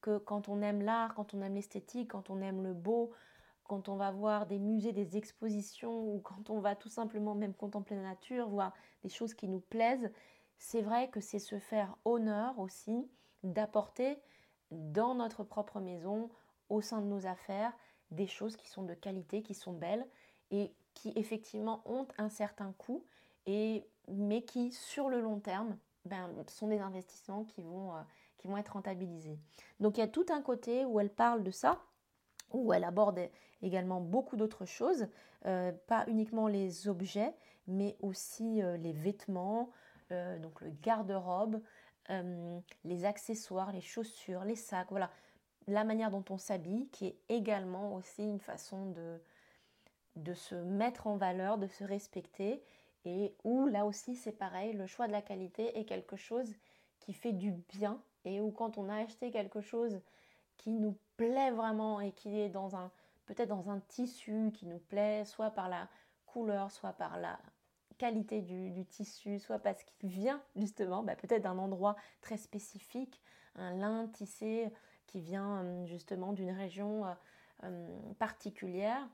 que 0.00 0.18
quand 0.18 0.48
on 0.48 0.62
aime 0.62 0.82
l'art, 0.82 1.14
quand 1.14 1.34
on 1.34 1.42
aime 1.42 1.54
l'esthétique, 1.54 2.10
quand 2.12 2.30
on 2.30 2.40
aime 2.40 2.62
le 2.62 2.72
beau, 2.72 3.12
quand 3.64 3.88
on 3.88 3.96
va 3.96 4.10
voir 4.10 4.46
des 4.46 4.58
musées, 4.58 4.92
des 4.92 5.16
expositions 5.16 6.14
ou 6.14 6.20
quand 6.20 6.48
on 6.50 6.60
va 6.60 6.74
tout 6.74 6.88
simplement 6.88 7.34
même 7.34 7.54
contempler 7.54 7.96
la 7.96 8.02
nature, 8.02 8.48
voir 8.48 8.72
des 9.02 9.10
choses 9.10 9.34
qui 9.34 9.46
nous 9.46 9.60
plaisent, 9.60 10.10
c'est 10.56 10.80
vrai 10.80 11.10
que 11.10 11.20
c'est 11.20 11.38
se 11.38 11.58
faire 11.58 11.96
honneur 12.04 12.58
aussi 12.58 13.08
d'apporter 13.42 14.18
dans 14.70 15.14
notre 15.14 15.44
propre 15.44 15.80
maison, 15.80 16.30
au 16.68 16.80
sein 16.80 17.00
de 17.00 17.06
nos 17.06 17.26
affaires, 17.26 17.72
des 18.10 18.26
choses 18.26 18.56
qui 18.56 18.68
sont 18.68 18.82
de 18.82 18.94
qualité, 18.94 19.42
qui 19.42 19.54
sont 19.54 19.72
belles 19.72 20.06
et 20.50 20.74
qui 20.94 21.12
effectivement 21.16 21.82
ont 21.84 22.06
un 22.18 22.28
certain 22.28 22.72
coût, 22.72 23.04
et, 23.46 23.86
mais 24.10 24.42
qui 24.42 24.72
sur 24.72 25.08
le 25.08 25.20
long 25.20 25.40
terme 25.40 25.76
ben, 26.04 26.30
sont 26.48 26.68
des 26.68 26.80
investissements 26.80 27.44
qui 27.44 27.62
vont, 27.62 27.94
euh, 27.94 28.00
qui 28.38 28.48
vont 28.48 28.56
être 28.56 28.72
rentabilisés. 28.72 29.38
Donc 29.80 29.96
il 29.96 30.00
y 30.00 30.04
a 30.04 30.08
tout 30.08 30.26
un 30.30 30.42
côté 30.42 30.84
où 30.84 31.00
elle 31.00 31.10
parle 31.10 31.42
de 31.42 31.50
ça, 31.50 31.82
où 32.52 32.72
elle 32.72 32.84
aborde 32.84 33.20
également 33.62 34.00
beaucoup 34.00 34.36
d'autres 34.36 34.64
choses, 34.64 35.06
euh, 35.46 35.72
pas 35.86 36.04
uniquement 36.08 36.48
les 36.48 36.88
objets, 36.88 37.34
mais 37.66 37.96
aussi 38.00 38.62
euh, 38.62 38.76
les 38.76 38.92
vêtements, 38.92 39.70
donc 40.40 40.62
le 40.62 40.70
garde-robe, 40.70 41.60
les 42.84 43.04
accessoires, 43.04 43.72
les 43.72 43.82
chaussures, 43.82 44.42
les 44.42 44.56
sacs, 44.56 44.88
voilà, 44.88 45.10
la 45.66 45.84
manière 45.84 46.10
dont 46.10 46.24
on 46.30 46.38
s'habille, 46.38 46.88
qui 46.88 47.08
est 47.08 47.18
également 47.28 47.94
aussi 47.94 48.24
une 48.24 48.40
façon 48.40 48.86
de, 48.92 49.20
de 50.16 50.32
se 50.32 50.54
mettre 50.54 51.08
en 51.08 51.16
valeur, 51.16 51.58
de 51.58 51.66
se 51.66 51.84
respecter, 51.84 52.62
et 53.08 53.34
où 53.44 53.66
là 53.66 53.86
aussi 53.86 54.14
c'est 54.14 54.32
pareil, 54.32 54.72
le 54.72 54.86
choix 54.86 55.06
de 55.06 55.12
la 55.12 55.22
qualité 55.22 55.78
est 55.78 55.84
quelque 55.84 56.16
chose 56.16 56.54
qui 57.00 57.12
fait 57.12 57.32
du 57.32 57.52
bien, 57.52 58.02
et 58.24 58.40
où 58.40 58.50
quand 58.50 58.78
on 58.78 58.88
a 58.88 58.96
acheté 58.96 59.30
quelque 59.30 59.60
chose 59.60 60.00
qui 60.56 60.70
nous 60.70 60.96
plaît 61.16 61.50
vraiment 61.50 62.00
et 62.00 62.12
qui 62.12 62.38
est 62.38 62.48
dans 62.48 62.76
un 62.76 62.90
peut-être 63.26 63.48
dans 63.48 63.70
un 63.70 63.80
tissu 63.80 64.50
qui 64.54 64.66
nous 64.66 64.78
plaît, 64.78 65.24
soit 65.24 65.50
par 65.50 65.68
la 65.68 65.88
couleur, 66.26 66.70
soit 66.70 66.94
par 66.94 67.18
la 67.18 67.38
qualité 67.98 68.40
du, 68.40 68.84
tissu, 68.86 69.38
soit 69.38 69.58
parce 69.58 69.82
qu'il 69.82 70.08
vient 70.08 70.42
justement 70.56 71.02
bah, 71.02 71.16
peut-être 71.16 71.42
d'un 71.42 71.58
endroit 71.58 71.96
très 72.20 72.36
spécifique, 72.36 73.20
un 73.54 73.72
lin 73.72 74.06
tissé 74.08 74.70
qui 75.06 75.20
vient 75.20 75.60
hum, 75.60 75.86
justement 75.86 76.32
d'une 76.32 76.52
région 76.52 77.06
euh, 77.06 77.14
hum, 77.64 78.14
particulière. 78.14 79.08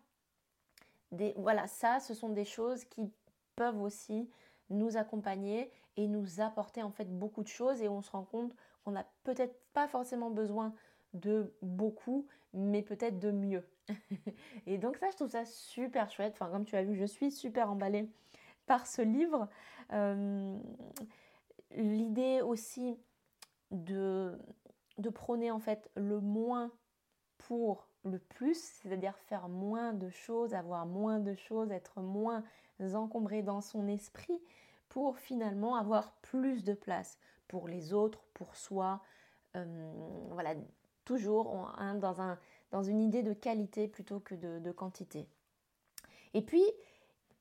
Voilà, 1.37 1.69
ça, 1.69 2.01
ce 2.01 2.13
sont 2.13 2.31
des 2.31 2.45
choses 2.45 2.85
qui 2.85 3.13
peuvent 3.57 3.81
aussi 3.81 4.29
nous 4.71 4.97
accompagner 4.97 5.71
et 5.97 6.09
nous 6.09 6.41
apporter 6.41 6.83
en 6.83 6.91
fait 6.91 7.07
beaucoup 7.19 7.43
de 7.43 7.49
choses 7.49 7.83
et 7.83 7.89
on 7.89 8.03
se 8.03 8.11
rend 8.11 8.25
compte 8.25 8.55
qu'on 8.85 8.93
n'a 8.93 9.07
peut-être 9.23 9.57
pas 9.73 9.89
forcément 9.89 10.31
besoin 10.31 10.75
de 11.13 11.55
beaucoup, 11.63 12.27
mais 12.53 12.83
peut-être 12.83 13.19
de 13.19 13.31
mieux. 13.31 13.65
et 14.67 14.79
donc 14.79 14.97
ça, 14.97 15.11
je 15.11 15.17
trouve 15.17 15.31
ça 15.31 15.45
super 15.45 16.11
chouette. 16.11 16.33
Enfin, 16.35 16.51
comme 16.51 16.65
tu 16.65 16.77
as 16.77 16.83
vu, 16.83 16.97
je 16.97 17.05
suis 17.05 17.31
super 17.31 17.71
emballée 17.71 18.09
par 18.67 18.87
ce 18.87 19.03
livre. 19.03 19.49
Euh, 19.93 20.59
l'idée 21.71 22.41
aussi 22.43 22.99
de, 23.71 24.39
de 24.99 25.11
prôner 25.11 25.51
en 25.51 25.61
fait 25.61 25.91
le 25.95 26.21
moins 26.21 26.73
pour 27.39 27.89
le 28.05 28.19
plus, 28.19 28.59
c'est-à-dire 28.83 29.17
faire 29.19 29.49
moins 29.49 29.93
de 29.93 30.09
choses, 30.09 30.55
avoir 30.55 30.87
moins 30.87 31.21
de 31.21 31.35
choses, 31.35 31.71
être 31.71 32.01
moins 32.01 32.45
encombré 32.95 33.43
dans 33.43 33.61
son 33.61 33.87
esprit 33.87 34.41
pour 34.89 35.19
finalement 35.19 35.77
avoir 35.77 36.13
plus 36.23 36.65
de 36.65 36.75
place 36.75 37.19
pour 37.49 37.69
les 37.69 37.93
autres, 37.93 38.25
pour 38.35 38.57
soi. 38.57 39.01
Euh, 39.57 39.93
voilà, 40.31 40.55
toujours 41.05 41.69
dans, 42.01 42.21
un, 42.21 42.39
dans, 42.73 42.83
une 42.83 43.01
idée 43.01 43.23
de 43.23 43.33
qualité 43.33 43.87
plutôt 43.87 44.21
que 44.21 44.35
de, 44.35 44.73
quantité. 44.73 45.29
Et 46.33 46.43
puis, 46.43 46.65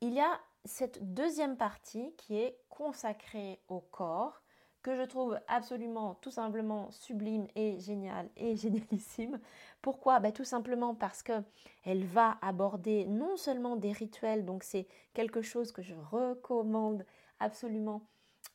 il 0.01 0.13
y 0.13 0.19
a 0.19 0.39
cette 0.65 1.13
deuxième 1.13 1.57
partie 1.57 2.13
qui 2.15 2.37
est 2.37 2.59
consacrée 2.69 3.59
au 3.67 3.79
corps, 3.79 4.42
que 4.83 4.95
je 4.95 5.03
trouve 5.03 5.39
absolument 5.47 6.15
tout 6.15 6.29
simplement 6.29 6.91
sublime 6.91 7.47
et 7.55 7.79
génial 7.79 8.29
et 8.37 8.55
génialissime. 8.57 9.39
Pourquoi? 9.81 10.19
Ben, 10.19 10.31
Tout 10.31 10.43
simplement 10.43 10.93
parce 10.93 11.23
que 11.23 11.41
elle 11.85 12.05
va 12.05 12.37
aborder 12.41 13.05
non 13.05 13.37
seulement 13.37 13.75
des 13.75 13.93
rituels, 13.93 14.45
donc 14.45 14.63
c'est 14.63 14.87
quelque 15.13 15.41
chose 15.41 15.71
que 15.71 15.81
je 15.81 15.95
recommande 16.11 17.05
absolument 17.39 18.01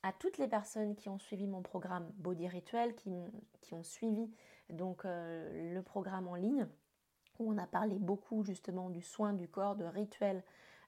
à 0.03 0.13
toutes 0.13 0.39
les 0.39 0.47
personnes 0.47 0.95
qui 0.95 1.09
ont 1.09 1.19
suivi 1.19 1.47
mon 1.47 1.63
programme 1.63 2.13
Body 2.19 2.47
Rituel, 2.47 2.95
qui, 2.95 3.11
qui 3.63 3.75
ont 3.75 3.83
suivi 3.83 4.31
donc 4.71 5.05
euh, 5.05 5.75
le 5.75 5.83
programme 5.83 6.29
en 6.29 6.35
ligne 6.35 6.69
où 7.39 7.53
on 7.53 7.59
a 7.59 7.67
parlé 7.67 7.99
beaucoup 7.99 8.45
justement 8.45 8.91
du 8.91 9.03
soin 9.03 9.33
du 9.33 9.49
corps, 9.49 9.77
de 9.77 9.85
rituels 9.85 10.43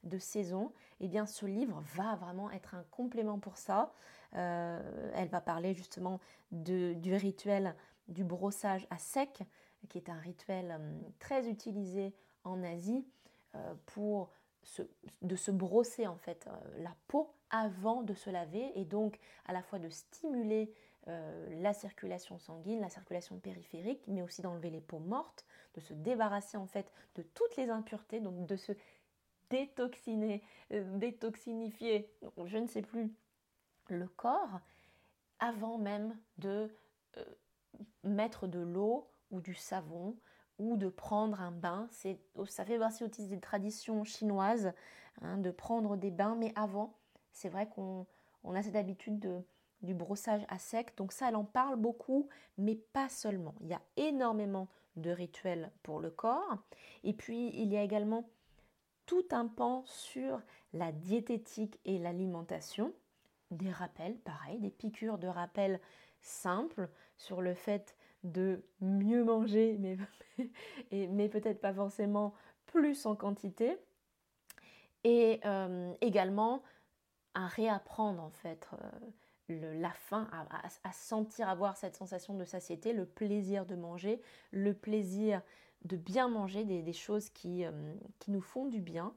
de 0.05 0.19
saison, 0.19 0.73
eh 1.01 1.09
bien 1.09 1.27
ce 1.27 1.47
livre 1.47 1.83
va 1.95 2.17
vraiment 2.17 2.51
être 2.51 2.75
un 2.75 2.85
complément 2.91 3.39
pour 3.39 3.57
ça. 3.57 3.93
Euh, 4.35 5.11
elle 5.15 5.29
va 5.29 5.41
parler 5.41 5.75
justement 5.75 6.21
du 6.53 7.15
rituel 7.15 7.75
du 8.09 8.25
brossage 8.25 8.87
à 8.91 8.99
sec, 8.99 9.43
qui 9.89 9.99
est 9.99 10.09
un 10.09 10.19
rituel 10.19 10.77
euh, 10.79 11.01
très 11.19 11.49
utilisé 11.49 12.15
en 12.45 12.63
Asie 12.63 13.07
pour 13.85 14.31
de 15.23 15.35
se 15.35 15.51
brosser 15.51 16.07
en 16.07 16.17
fait 16.17 16.49
la 16.79 16.95
peau 17.09 17.35
avant 17.51 18.03
de 18.03 18.15
se 18.15 18.31
laver 18.31 18.71
et 18.77 18.85
donc 18.85 19.19
à 19.47 19.53
la 19.53 19.63
fois 19.63 19.81
de 19.81 19.89
stimuler 19.89 20.73
euh, 21.09 21.63
la 21.63 21.73
circulation 21.73 22.39
sanguine, 22.39 22.81
la 22.81 22.91
circulation 22.91 23.39
périphérique, 23.39 24.03
mais 24.07 24.21
aussi 24.21 24.43
d'enlever 24.43 24.69
les 24.69 24.83
peaux 24.83 24.99
mortes, 24.99 25.47
de 25.75 25.81
se 25.81 25.95
débarrasser 25.95 26.59
en 26.59 26.67
fait 26.67 26.93
de 27.15 27.23
toutes 27.23 27.57
les 27.57 27.71
impuretés, 27.71 28.21
donc 28.21 28.47
de 28.47 28.57
se 28.57 28.73
détoxiner, 29.51 30.43
euh, 30.73 30.99
détoxinifier, 30.99 32.11
je 32.45 32.59
ne 32.59 32.67
sais 32.67 32.83
plus, 32.83 33.13
le 33.89 34.07
corps, 34.09 34.61
avant 35.39 35.79
même 35.79 36.17
de 36.39 36.71
euh, 37.17 37.25
mettre 38.05 38.47
de 38.47 38.61
l'eau 38.61 39.11
ou 39.31 39.41
du 39.41 39.55
savon 39.55 40.17
ou 40.59 40.77
de 40.77 40.89
prendre 40.89 41.41
un 41.41 41.51
bain. 41.51 41.89
ça 42.47 42.65
fait 42.65 42.79
partie 42.79 43.05
aussi 43.05 43.27
des 43.27 43.41
traditions 43.41 44.05
chinoises 44.05 44.73
hein, 45.23 45.39
de 45.39 45.51
prendre 45.51 45.97
des 45.97 46.11
bains, 46.11 46.37
mais 46.37 46.53
avant, 46.55 46.99
c'est 47.33 47.49
vrai 47.49 47.69
qu'on 47.69 48.07
a 48.55 48.63
cette 48.63 48.77
habitude 48.77 49.19
de 49.19 49.43
du 49.83 49.95
brossage 49.95 50.45
à 50.49 50.59
sec. 50.59 50.95
Donc 50.97 51.13
ça, 51.13 51.29
elle 51.29 51.37
en 51.37 51.45
parle 51.45 51.77
beaucoup, 51.77 52.29
mais 52.59 52.75
pas 52.75 53.09
seulement. 53.09 53.55
Il 53.61 53.69
y 53.69 53.75
a 53.75 53.81
énormément 53.97 54.69
de 54.97 55.11
rituels 55.11 55.71
pour 55.83 56.01
le 56.01 56.11
corps. 56.11 56.59
Et 57.05 57.13
puis, 57.13 57.51
il 57.55 57.73
y 57.73 57.77
a 57.77 57.83
également 57.83 58.29
tout 59.11 59.27
un 59.33 59.49
pan 59.49 59.83
sur 59.87 60.41
la 60.73 60.93
diététique 60.93 61.81
et 61.85 61.99
l'alimentation. 61.99 62.95
Des 63.51 63.73
rappels, 63.73 64.17
pareil, 64.19 64.61
des 64.61 64.71
piqûres 64.71 65.19
de 65.19 65.27
rappels 65.27 65.81
simples 66.21 66.89
sur 67.17 67.43
le 67.43 67.55
fait 67.55 67.97
de 68.23 68.63
mieux 68.81 69.25
manger, 69.25 69.77
mais, 70.93 71.29
peut-être 71.29 71.61
pas 71.61 71.75
forcément 71.75 72.35
plus 72.67 73.05
en 73.05 73.17
quantité. 73.17 73.77
Et 75.03 75.41
euh, 75.45 75.93
également 76.01 76.63
à 77.35 77.49
réapprendre 77.49 78.23
en 78.23 78.31
fait 78.31 78.69
euh, 79.49 79.81
la 79.81 79.91
faim, 79.91 80.31
à, 80.85 80.93
sentir 80.93 81.49
avoir 81.49 81.77
cette 81.77 81.97
sensation 81.97 82.35
de 82.35 82.45
satiété, 82.45 82.93
le 82.93 83.07
plaisir 83.07 83.67
de 83.67 83.75
manger, 83.75 84.23
le 84.53 84.73
plaisir 84.73 85.43
de 85.85 85.97
bien 85.97 86.29
manger, 86.29 86.65
des, 86.65 86.93
choses 86.93 87.31
qui, 87.31 87.65
euh, 87.65 87.71
qui, 88.19 88.31
nous 88.31 88.41
font 88.41 88.67
du 88.67 88.81
bien. 88.81 89.15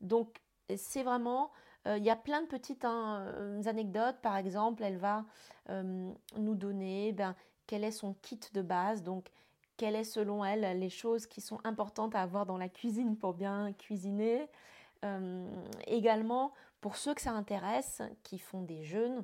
Donc 0.00 0.40
c'est 0.76 1.02
vraiment, 1.02 1.50
euh, 1.86 1.98
il 1.98 2.04
y 2.04 2.10
a 2.10 2.16
plein 2.16 2.42
de 2.42 2.46
petites 2.46 2.84
hein, 2.84 3.20
euh, 3.36 3.62
anecdotes. 3.66 4.16
Par 4.22 4.36
exemple, 4.36 4.82
elle 4.82 4.98
va 4.98 5.24
nous 5.68 6.54
donner 6.54 7.12
ben, 7.12 7.34
quel 7.66 7.82
est 7.82 7.90
son 7.90 8.14
kit 8.22 8.38
de 8.54 8.62
base, 8.62 9.02
donc 9.02 9.30
quelles 9.76 9.96
est 9.96 10.04
selon 10.04 10.44
elle 10.44 10.78
les 10.78 10.88
choses 10.88 11.26
qui 11.26 11.40
sont 11.40 11.58
importantes 11.64 12.14
à 12.14 12.22
avoir 12.22 12.46
dans 12.46 12.56
la 12.56 12.68
cuisine 12.68 13.16
pour 13.16 13.34
bien 13.34 13.72
cuisiner. 13.72 14.48
également, 15.86 16.52
pour 16.80 16.96
ceux 16.96 17.14
que 17.14 17.20
ça 17.20 17.32
intéresse, 17.32 18.00
qui 18.22 18.38
font 18.38 18.62
des 18.62 18.84
jeûnes, 18.84 19.22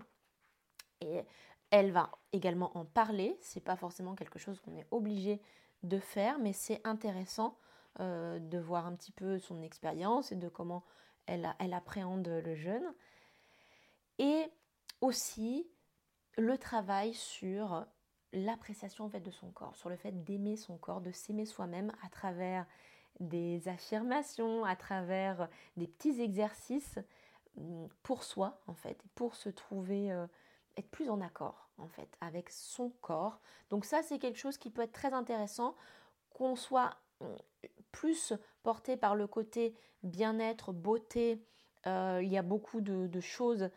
et 1.01 1.23
elle 1.71 1.91
va 1.91 2.11
également 2.33 2.77
en 2.77 2.85
parler. 2.85 3.37
C'est 3.41 3.61
pas 3.61 3.77
forcément 3.77 4.15
quelque 4.15 4.39
chose 4.39 4.61
qu'on 4.61 4.77
est 4.77 4.87
obligé 4.91 5.41
de 5.83 5.99
faire, 5.99 6.39
mais 6.39 6.53
c'est 6.53 6.81
intéressant 6.85 7.59
euh, 8.01 8.39
de 8.39 8.59
voir 8.59 8.87
un 8.87 8.95
petit 8.95 9.13
peu 9.13 9.39
son 9.39 9.63
expérience 9.63 10.33
et 10.33 10.37
de 10.37 10.49
comment 10.49 10.85
elle, 11.27 11.47
appréhende 11.73 12.27
le 12.27 12.55
jeûne. 12.55 12.95
Et 14.19 14.45
aussi 15.01 15.69
le 16.39 16.57
travail 16.57 17.15
sur 17.15 17.85
l'appréciation 18.33 19.05
en 19.05 19.09
fait 19.09 19.21
de 19.21 19.31
son 19.31 19.51
corps, 19.51 19.77
sur 19.77 19.89
le 19.89 19.97
fait 19.97 20.25
d'aimer 20.25 20.57
son 20.57 20.79
corps, 20.79 21.01
de 21.01 21.11
s'aimer 21.11 21.45
soi-même 21.45 21.93
à 22.03 22.09
travers 22.09 22.67
des 23.21 23.69
affirmations, 23.69 24.65
à 24.65 24.75
travers 24.75 25.49
des 25.77 25.87
petits 25.87 26.21
exercices 26.21 26.99
mm, 27.57 27.87
pour 28.03 28.25
soi 28.25 28.61
en 28.67 28.75
fait, 28.75 29.03
pour 29.15 29.35
se 29.35 29.49
trouver 29.49 30.13
euh, 30.13 30.27
être 30.77 30.91
plus 30.91 31.11
en 31.11 31.21
accord 31.21 31.71
en 31.79 31.89
fait 31.89 32.17
avec 32.21 32.51
son 32.51 32.91
corps. 33.01 33.41
Donc 33.71 33.85
ça 33.85 34.03
c'est 34.03 34.19
quelque 34.19 34.39
chose 34.39 34.59
qui 34.59 34.71
peut 34.71 34.83
être 34.83 34.93
très 34.93 35.13
intéressant 35.13 35.75
qu'on 36.31 36.57
soit 36.57 36.97
euh, 37.23 37.37
plus 37.91 38.33
porté 38.63 38.97
par 38.97 39.15
le 39.15 39.27
côté 39.27 39.75
bien-être, 40.03 40.73
beauté. 40.73 41.45
Euh, 41.87 42.21
il 42.23 42.31
y 42.31 42.39
a 42.39 42.43
beaucoup 42.43 42.81
de, 42.81 43.21
choses 43.21 43.71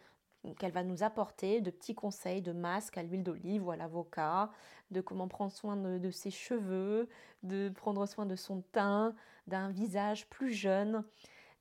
qu'elle 0.57 0.71
va 0.71 0.83
nous 0.83 1.03
apporter, 1.03 1.59
de 1.61 1.71
petits 1.71 1.95
conseils, 1.95 2.41
de 2.41 2.51
masques 2.51 2.97
à 2.97 3.03
l'huile 3.03 3.23
d'olive 3.23 3.65
ou 3.65 3.71
à 3.71 3.75
l'avocat, 3.75 4.51
de 4.91 5.01
comment 5.01 5.27
prendre 5.27 5.51
soin 5.51 5.75
de, 5.75 6.11
ses 6.11 6.31
cheveux, 6.31 7.09
de 7.43 7.69
prendre 7.69 8.05
soin 8.05 8.25
de 8.25 8.35
son 8.35 8.61
teint, 8.71 9.15
d'un 9.47 9.69
visage 9.69 10.29
plus 10.29 10.53
jeune. 10.53 11.03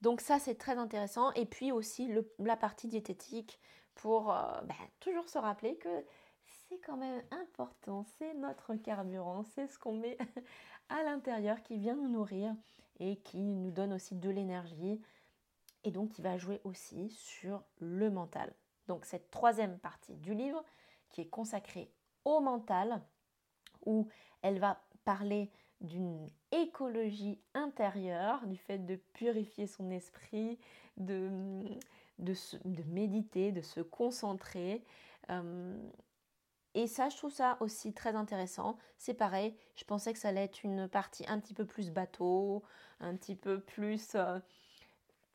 Donc 0.03 0.21
ça 0.21 0.39
c'est 0.39 0.55
très 0.55 0.77
intéressant. 0.77 1.33
Et 1.33 1.47
puis 1.47 1.73
aussi 1.73 2.13
la 2.39 2.57
partie 2.57 2.89
diététique 2.89 3.59
pour 3.95 4.33
euh, 4.33 4.61
ben, 4.63 4.75
toujours 5.01 5.29
se 5.29 5.39
rappeler 5.39 5.77
que 5.77 6.05
c'est 6.69 6.79
quand 6.81 6.97
même 6.97 7.23
important, 7.31 8.05
c'est 8.19 8.35
notre 8.35 8.75
carburant, 8.75 9.43
c'est 9.55 9.67
ce 9.67 9.79
qu'on 9.79 9.95
met 9.95 10.19
à 10.89 11.03
l'intérieur 11.03 11.63
qui 11.63 11.79
vient 11.79 11.95
nous 11.95 12.09
nourrir 12.09 12.55
et 13.01 13.17
qui 13.17 13.39
nous 13.39 13.71
donne 13.71 13.93
aussi 13.93 14.15
de 14.15 14.31
l'énergie 14.31 15.01
et 15.85 15.91
donc 15.91 16.11
qui 16.11 16.23
va 16.23 16.39
jouer 16.39 16.61
aussi 16.65 17.11
sur 17.11 17.63
le 17.79 18.11
mental. 18.11 18.53
Donc 18.89 19.05
cette 19.05 19.31
troisième 19.31 19.79
partie 19.79 20.15
du 20.17 20.35
livre 20.35 20.65
qui 21.11 21.21
est 21.23 21.29
consacrée 21.29 21.91
au 22.25 22.41
mental, 22.41 23.03
où 23.87 24.09
elle 24.43 24.59
va 24.59 24.83
parler 25.05 25.51
d'une 25.81 26.31
écologie 26.51 27.39
intérieure, 27.53 28.47
du 28.47 28.57
fait 28.57 28.79
de 28.79 28.97
purifier 29.13 29.67
son 29.67 29.91
esprit, 29.91 30.59
de, 30.97 31.31
de, 32.19 32.35
méditer, 32.87 33.53
de 33.53 33.63
se 33.63 33.81
concentrer. 33.81 34.85
Euh, 35.31 35.77
et 36.75 36.87
ça, 36.87 37.09
je 37.09 37.17
trouve 37.17 37.33
ça 37.33 37.57
aussi 37.61 37.93
très 37.93 38.15
intéressant. 38.15 38.77
C'est 38.99 39.15
pareil, 39.15 39.57
je 39.77 39.85
pensais 39.85 40.13
que 40.13 40.19
ça 40.19 40.29
allait 40.29 40.45
être 40.45 40.65
une 40.65 40.89
partie 40.89 41.25
un 41.29 41.39
petit 41.39 41.55
peu 41.55 41.65
plus 41.65 41.91
bateau, 41.91 42.65
un 43.01 43.15
petit 43.17 43.37
peu 43.37 43.61
plus 43.61 44.15
euh, 44.17 44.41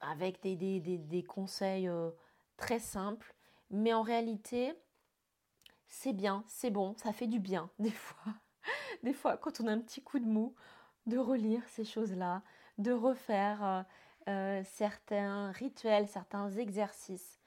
avec 0.02 0.42
des, 0.42 0.56
des, 0.56 1.24
conseils 1.24 1.88
euh, 1.88 2.12
très 2.58 2.80
simples. 2.80 3.34
Mais 3.72 3.94
en 3.94 4.02
réalité, 4.02 4.74
c'est 5.88 6.14
bien, 6.14 6.44
c'est 6.48 6.72
bon, 6.72 6.96
ça 6.98 7.14
fait 7.14 7.28
du 7.28 7.40
bien 7.40 7.70
des 7.80 7.92
fois. 7.92 8.34
Des 9.04 9.14
fois, 9.14 9.38
quand 9.38 9.62
on 9.62 9.68
a 9.68 9.72
un 9.72 9.80
petit 9.80 10.02
coup 10.02 10.20
de 10.20 10.26
mou, 10.26 10.54
de 11.06 11.18
relire 11.18 11.64
ces 11.70 11.86
choses-là, 11.86 12.44
de 12.78 12.92
refaire 12.92 13.86
euh, 14.28 14.60
euh, 14.60 14.64
certains 14.64 15.52
rituels, 15.52 16.08
certains 16.08 16.52
exercices. 16.52 17.40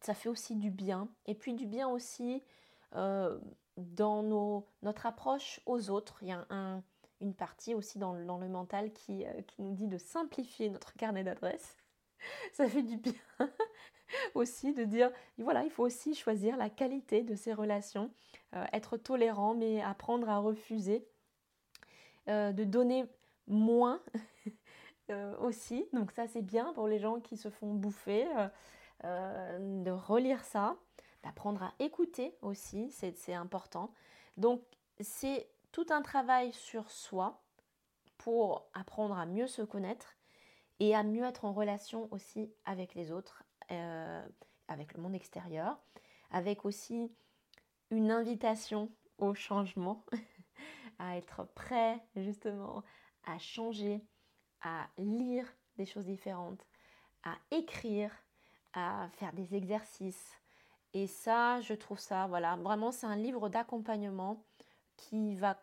Ça 0.00 0.14
fait 0.14 0.28
aussi 0.28 0.56
du 0.56 0.70
bien. 0.70 1.08
Et 1.26 1.34
puis 1.34 1.54
du 1.54 1.66
bien 1.66 1.88
aussi 1.88 2.42
euh, 2.94 3.38
dans 3.76 4.22
notre 4.82 5.06
approche 5.06 5.60
aux 5.66 5.90
autres. 5.90 6.18
Il 6.22 6.28
y 6.28 6.32
a 6.32 6.46
une 7.20 7.34
partie 7.34 7.74
aussi 7.74 7.98
dans, 7.98 8.12
le 8.12 8.48
mental 8.48 8.92
qui, 8.92 9.24
qui 9.46 9.62
nous 9.62 9.74
dit 9.74 9.88
de 9.88 9.98
simplifier 9.98 10.70
notre 10.70 10.94
carnet 10.94 11.24
d'adresses. 11.24 11.76
Ça 12.52 12.68
fait 12.68 12.82
du 12.82 12.96
bien 12.96 13.12
aussi 14.34 14.72
de 14.72 14.84
dire, 14.84 15.10
voilà, 15.38 15.64
il 15.64 15.70
faut 15.70 15.84
aussi 15.84 16.14
choisir 16.14 16.56
la 16.56 16.70
qualité 16.70 17.22
de 17.22 17.34
ses 17.34 17.52
relations, 17.52 18.10
euh, 18.54 18.64
être 18.72 18.96
tolérant, 18.96 19.54
mais 19.54 19.80
apprendre 19.82 20.28
à 20.28 20.38
refuser, 20.38 21.06
euh, 22.28 22.52
de 22.52 22.64
donner 22.64 23.04
moins 23.46 24.00
euh, 25.10 25.36
aussi. 25.38 25.86
Donc 25.92 26.12
ça, 26.12 26.26
c'est 26.26 26.42
bien 26.42 26.72
pour 26.74 26.88
les 26.88 26.98
gens 26.98 27.20
qui 27.20 27.36
se 27.36 27.50
font 27.50 27.74
bouffer, 27.74 28.26
de 29.04 29.90
relire 29.90 30.44
ça, 30.44 30.76
d'apprendre 31.22 31.62
à 31.62 31.72
écouter 31.78 32.34
aussi, 32.42 32.90
c'est 32.90 33.34
important. 33.34 33.92
Donc 34.36 34.60
c'est 35.00 35.48
tout 35.72 35.86
un 35.90 36.02
travail 36.02 36.52
sur 36.52 36.90
soi 36.90 37.40
pour 38.16 38.68
apprendre 38.74 39.16
à 39.16 39.26
mieux 39.26 39.46
se 39.46 39.62
connaître 39.62 40.16
et 40.80 40.94
à 40.94 41.02
mieux 41.02 41.24
être 41.24 41.44
en 41.44 41.52
relation 41.52 42.08
aussi 42.10 42.52
avec 42.64 42.94
les 42.94 43.10
autres, 43.12 43.42
euh, 43.70 44.26
avec 44.68 44.94
le 44.94 45.02
monde 45.02 45.14
extérieur, 45.14 45.78
avec 46.30 46.64
aussi 46.64 47.12
une 47.90 48.10
invitation 48.10 48.90
au 49.18 49.34
changement, 49.34 50.04
à 50.98 51.16
être 51.16 51.44
prêt 51.54 52.00
justement 52.16 52.82
à 53.24 53.38
changer, 53.38 54.04
à 54.62 54.88
lire 54.98 55.46
des 55.76 55.86
choses 55.86 56.06
différentes, 56.06 56.64
à 57.24 57.34
écrire, 57.50 58.10
à 58.72 59.08
faire 59.12 59.32
des 59.32 59.54
exercices. 59.54 60.40
Et 60.94 61.06
ça, 61.06 61.60
je 61.60 61.74
trouve 61.74 61.98
ça, 61.98 62.26
voilà, 62.26 62.56
vraiment 62.56 62.92
c'est 62.92 63.06
un 63.06 63.16
livre 63.16 63.48
d'accompagnement 63.48 64.42
qui 64.96 65.34
va 65.34 65.58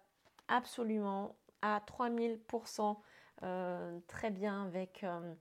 absolument 0.48 1.36
à 1.62 1.80
3000% 1.80 2.98
euh, 3.44 4.00
très 4.08 4.30
bien 4.30 4.64
avec 4.66 5.04
euh, 5.04 5.34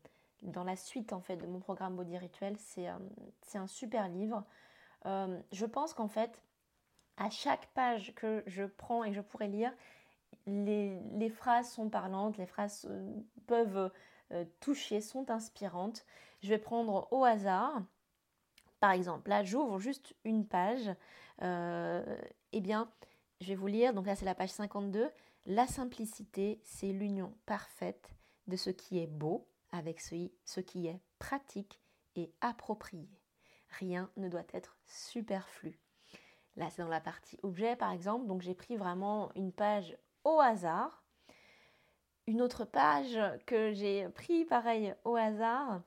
dans 0.43 0.65
la 0.65 0.75
suite 0.75 1.13
en 1.13 1.21
fait 1.21 1.37
de 1.37 1.47
mon 1.47 1.61
programme 1.61 1.97
Body 1.97 2.19
Rituel. 2.19 2.57
C'est 2.59 2.89
euh, 2.89 2.99
un 3.55 3.67
super 3.67 4.09
livre. 4.09 4.45
je 5.05 5.67
pense 5.67 5.95
qu'en 5.95 6.09
fait, 6.09 6.43
à 7.17 7.31
chaque 7.31 7.67
page 7.75 8.15
que 8.15 8.43
je 8.47 8.65
prends 8.65 9.05
et 9.05 9.11
que 9.11 9.17
je 9.17 9.21
pourrais 9.21 9.49
lire, 9.49 9.73
les, 10.47 11.31
phrases 11.31 11.71
sont 11.71 11.89
parlantes, 11.89 12.37
les 12.39 12.47
phrases 12.47 12.89
peuvent 13.47 13.91
toucher, 14.61 15.01
sont 15.01 15.31
inspirantes. 15.31 16.05
Je 16.43 16.49
vais 16.49 16.59
prendre 16.59 17.09
au 17.11 17.25
hasard. 17.25 17.83
Par 18.81 18.93
exemple, 18.93 19.31
là, 19.31 19.43
j'ouvre 19.43 19.79
juste 19.79 20.15
une 20.25 20.47
page. 20.47 20.91
eh 21.41 22.61
bien, 22.61 22.91
je 23.41 23.49
vais 23.49 23.55
vous 23.55 23.67
lire. 23.67 23.95
Donc 23.95 24.07
là, 24.07 24.17
c'est 24.17 24.25
la 24.25 24.35
page 24.35 24.51
52. 24.51 25.11
La 25.47 25.67
simplicité, 25.67 26.61
c'est 26.65 26.93
l'union 26.93 27.35
parfaite 27.47 28.11
de 28.47 28.57
ce 28.57 28.71
qui 28.71 28.99
est 28.99 29.07
beau 29.07 29.47
avec 29.73 30.01
ce 30.01 30.61
qui 30.61 30.87
est 30.87 31.01
pratique 31.19 31.81
et 32.17 32.33
approprié. 32.41 33.09
Rien 33.79 34.11
ne 34.17 34.29
doit 34.29 34.47
être 34.53 34.77
superflu. 34.87 35.79
Là, 36.57 36.71
c'est 36.71 36.83
dans 36.83 36.89
la 36.89 37.01
partie 37.01 37.39
objet, 37.43 37.75
par 37.75 37.91
exemple. 37.91 38.27
Donc, 38.27 38.41
j'ai 38.43 38.55
pris 38.55 38.77
vraiment 38.77 39.33
une 39.35 39.53
page 39.53 39.97
au 40.25 40.41
hasard. 40.41 41.03
Une 42.27 42.43
autre 42.43 42.65
page 42.65 43.19
que 43.47 43.73
j'ai 43.73 44.09
pris, 44.09 44.45
pareil, 44.45 44.95
au 45.05 45.15
hasard. 45.15 45.83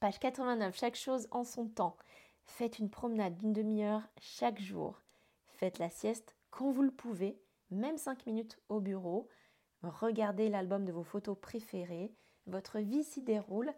Page 0.00 0.18
89, 0.18 0.76
chaque 0.76 0.94
chose 0.94 1.26
en 1.30 1.44
son 1.44 1.66
temps. 1.66 1.96
Faites 2.44 2.78
une 2.78 2.90
promenade 2.90 3.36
d'une 3.36 3.52
demi-heure 3.52 4.02
chaque 4.20 4.60
jour. 4.60 5.00
Faites 5.48 5.78
la 5.78 5.90
sieste 5.90 6.36
quand 6.50 6.70
vous 6.70 6.82
le 6.82 6.90
pouvez 6.90 7.38
même 7.70 7.98
5 7.98 8.26
minutes 8.26 8.58
au 8.68 8.80
bureau, 8.80 9.28
regardez 9.82 10.48
l'album 10.48 10.84
de 10.84 10.92
vos 10.92 11.02
photos 11.02 11.36
préférées, 11.40 12.14
votre 12.46 12.78
vie 12.78 13.04
s'y 13.04 13.22
déroule 13.22 13.72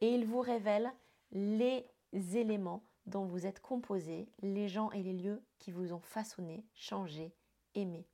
et 0.00 0.14
il 0.14 0.24
vous 0.24 0.40
révèle 0.40 0.92
les 1.30 1.86
éléments 2.12 2.84
dont 3.06 3.24
vous 3.24 3.46
êtes 3.46 3.60
composé, 3.60 4.28
les 4.42 4.68
gens 4.68 4.90
et 4.92 5.02
les 5.02 5.12
lieux 5.12 5.42
qui 5.58 5.70
vous 5.70 5.92
ont 5.92 6.00
façonné, 6.00 6.64
changé, 6.74 7.34
aimé. 7.74 8.06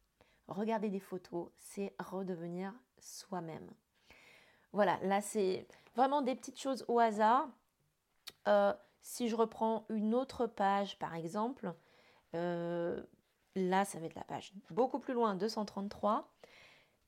Regarder 0.48 0.90
des 0.90 1.00
photos, 1.00 1.48
c'est 1.58 1.94
redevenir 1.98 2.72
soi-même. 2.98 3.70
Voilà, 4.72 4.98
là 5.02 5.20
c'est 5.20 5.66
vraiment 5.94 6.22
des 6.22 6.34
petites 6.34 6.60
choses 6.60 6.84
au 6.88 6.98
hasard. 6.98 7.48
Euh, 8.48 8.74
si 9.02 9.28
je 9.28 9.36
reprends 9.36 9.86
une 9.88 10.14
autre 10.14 10.46
page 10.46 10.98
par 10.98 11.14
exemple, 11.14 11.72
euh, 12.34 13.02
Là, 13.56 13.84
ça 13.84 14.00
va 14.00 14.06
être 14.06 14.16
la 14.16 14.24
page 14.24 14.52
beaucoup 14.70 14.98
plus 14.98 15.14
loin, 15.14 15.36
233. 15.36 16.28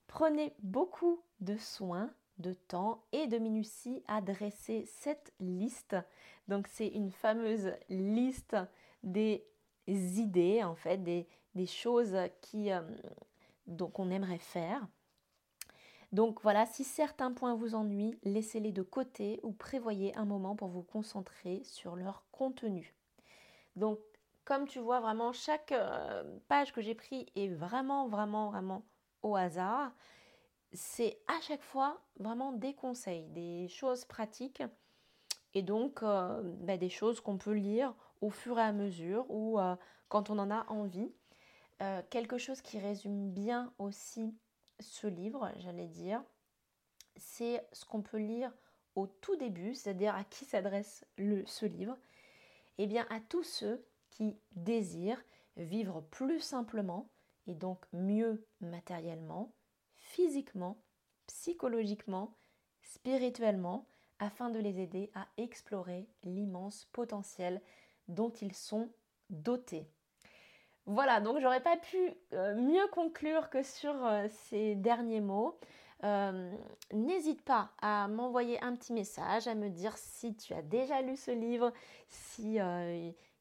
Prenez 0.06 0.54
beaucoup 0.60 1.20
de 1.40 1.56
soins, 1.56 2.10
de 2.38 2.52
temps 2.52 3.02
et 3.12 3.26
de 3.26 3.38
minutie 3.38 4.02
à 4.06 4.20
dresser 4.20 4.84
cette 4.86 5.32
liste. 5.40 5.96
Donc, 6.46 6.68
c'est 6.68 6.86
une 6.86 7.10
fameuse 7.10 7.72
liste 7.88 8.56
des 9.02 9.44
idées, 9.88 10.62
en 10.62 10.76
fait, 10.76 10.98
des, 10.98 11.26
choses 11.66 12.16
qui, 12.42 12.70
euh, 12.70 12.80
donc 13.66 13.98
on 13.98 14.10
aimerait 14.10 14.38
faire. 14.38 14.86
Donc 16.12 16.40
voilà, 16.42 16.66
si 16.66 16.84
certains 16.84 17.32
points 17.32 17.54
vous 17.54 17.74
ennuient, 17.74 18.18
laissez-les 18.22 18.72
de 18.72 18.82
côté 18.82 19.40
ou 19.42 19.52
prévoyez 19.52 20.16
un 20.16 20.24
moment 20.24 20.54
pour 20.54 20.68
vous 20.68 20.82
concentrer 20.82 21.62
sur 21.64 21.96
leur 21.96 22.24
contenu. 22.30 22.94
Donc 23.74 23.98
comme 24.46 24.68
tu 24.68 24.78
vois, 24.78 25.00
vraiment, 25.00 25.32
chaque 25.32 25.72
euh, 25.72 26.22
page 26.46 26.72
que 26.72 26.80
j'ai 26.80 26.94
pris 26.94 27.26
est 27.34 27.48
vraiment, 27.48 28.06
vraiment, 28.06 28.48
vraiment 28.48 28.84
au 29.22 29.34
hasard. 29.34 29.90
C'est 30.72 31.18
à 31.26 31.40
chaque 31.40 31.62
fois 31.62 32.00
vraiment 32.20 32.52
des 32.52 32.72
conseils, 32.72 33.26
des 33.30 33.66
choses 33.66 34.04
pratiques 34.04 34.62
et 35.52 35.62
donc 35.62 36.02
euh, 36.04 36.40
bah, 36.60 36.76
des 36.76 36.88
choses 36.88 37.20
qu'on 37.20 37.38
peut 37.38 37.54
lire 37.54 37.92
au 38.20 38.30
fur 38.30 38.56
et 38.60 38.62
à 38.62 38.72
mesure 38.72 39.28
ou 39.30 39.58
euh, 39.58 39.74
quand 40.08 40.30
on 40.30 40.38
en 40.38 40.52
a 40.52 40.64
envie. 40.68 41.12
Quelque 42.10 42.38
chose 42.38 42.62
qui 42.62 42.78
résume 42.78 43.30
bien 43.32 43.72
aussi 43.78 44.34
ce 44.80 45.06
livre, 45.06 45.50
j'allais 45.58 45.88
dire, 45.88 46.22
c'est 47.16 47.66
ce 47.72 47.84
qu'on 47.84 48.02
peut 48.02 48.18
lire 48.18 48.52
au 48.94 49.06
tout 49.06 49.36
début, 49.36 49.74
c'est-à-dire 49.74 50.14
à 50.14 50.24
qui 50.24 50.44
s'adresse 50.44 51.04
ce 51.18 51.66
livre 51.66 51.96
Eh 52.78 52.86
bien 52.86 53.06
à 53.10 53.20
tous 53.20 53.42
ceux 53.42 53.84
qui 54.10 54.36
désirent 54.52 55.22
vivre 55.56 56.00
plus 56.00 56.40
simplement 56.40 57.10
et 57.46 57.54
donc 57.54 57.84
mieux 57.92 58.46
matériellement, 58.60 59.54
physiquement, 59.94 60.82
psychologiquement, 61.26 62.36
spirituellement, 62.82 63.86
afin 64.18 64.50
de 64.50 64.58
les 64.58 64.80
aider 64.80 65.10
à 65.14 65.28
explorer 65.36 66.08
l'immense 66.24 66.86
potentiel 66.92 67.60
dont 68.08 68.30
ils 68.30 68.54
sont 68.54 68.90
dotés. 69.28 69.90
Voilà, 70.86 71.20
donc 71.20 71.40
j'aurais 71.40 71.62
pas 71.62 71.76
pu 71.76 71.96
euh, 72.32 72.54
mieux 72.54 72.86
conclure 72.92 73.50
que 73.50 73.62
sur 73.64 73.92
euh, 74.06 74.28
ces 74.48 74.76
derniers 74.76 75.20
mots. 75.20 75.58
Euh, 76.04 76.52
n'hésite 76.92 77.42
pas 77.42 77.70
à 77.82 78.06
m'envoyer 78.06 78.62
un 78.62 78.76
petit 78.76 78.92
message, 78.92 79.48
à 79.48 79.56
me 79.56 79.68
dire 79.68 79.96
si 79.96 80.36
tu 80.36 80.54
as 80.54 80.62
déjà 80.62 81.02
lu 81.02 81.16
ce 81.16 81.32
livre, 81.32 81.72
si 82.06 82.58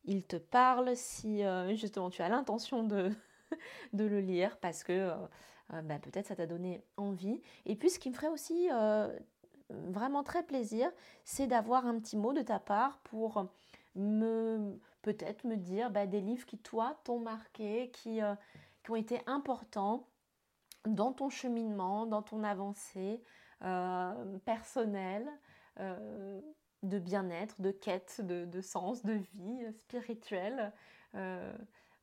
il 0.06 0.24
te 0.24 0.38
parle, 0.38 0.96
si 0.96 1.44
justement 1.76 2.10
tu 2.10 2.22
as 2.22 2.30
l'intention 2.30 2.84
de, 2.84 3.12
de 3.94 4.06
le 4.06 4.22
lire 4.22 4.58
parce 4.62 4.86
que 4.86 5.12
bah, 5.70 6.00
peut-être 6.02 6.28
ça 6.28 6.36
t'a 6.38 6.48
donné 6.48 6.82
envie. 6.96 7.42
Et 7.66 7.76
puis 7.76 7.90
ce 7.90 8.00
qui 8.00 8.10
me 8.10 8.16
ferait 8.16 8.30
aussi 8.30 8.70
vraiment 9.70 10.24
très 10.24 10.44
plaisir, 10.44 10.90
c'est 11.26 11.48
d'avoir 11.48 11.86
un 11.86 12.00
petit 12.00 12.16
mot 12.16 12.32
de 12.32 12.42
ta 12.42 12.60
part 12.60 13.00
pour 13.00 13.46
me 13.96 14.80
peut-être 15.02 15.44
me 15.44 15.56
dire 15.56 15.92
bah, 15.92 16.08
des 16.08 16.22
livres 16.22 16.46
qui 16.46 16.58
toi 16.58 17.00
t'ont 17.04 17.20
marqué, 17.20 17.92
qui, 17.92 18.20
qui 18.84 18.92
ont 18.92 18.96
été 18.96 19.22
importants 19.28 20.08
dans 20.86 21.14
ton 21.14 21.30
cheminement, 21.30 22.06
dans 22.06 22.22
ton 22.22 22.44
avancée 22.44 23.22
euh, 23.64 24.38
personnelle, 24.46 25.28
euh, 25.80 26.42
de 26.84 27.00
bien-être, 27.00 27.60
de 27.62 27.72
quête, 27.72 28.22
de, 28.22 28.62
sens, 28.62 29.04
de 29.04 29.14
vie 29.14 29.74
spirituelle 29.80 30.72
euh, 31.16 31.54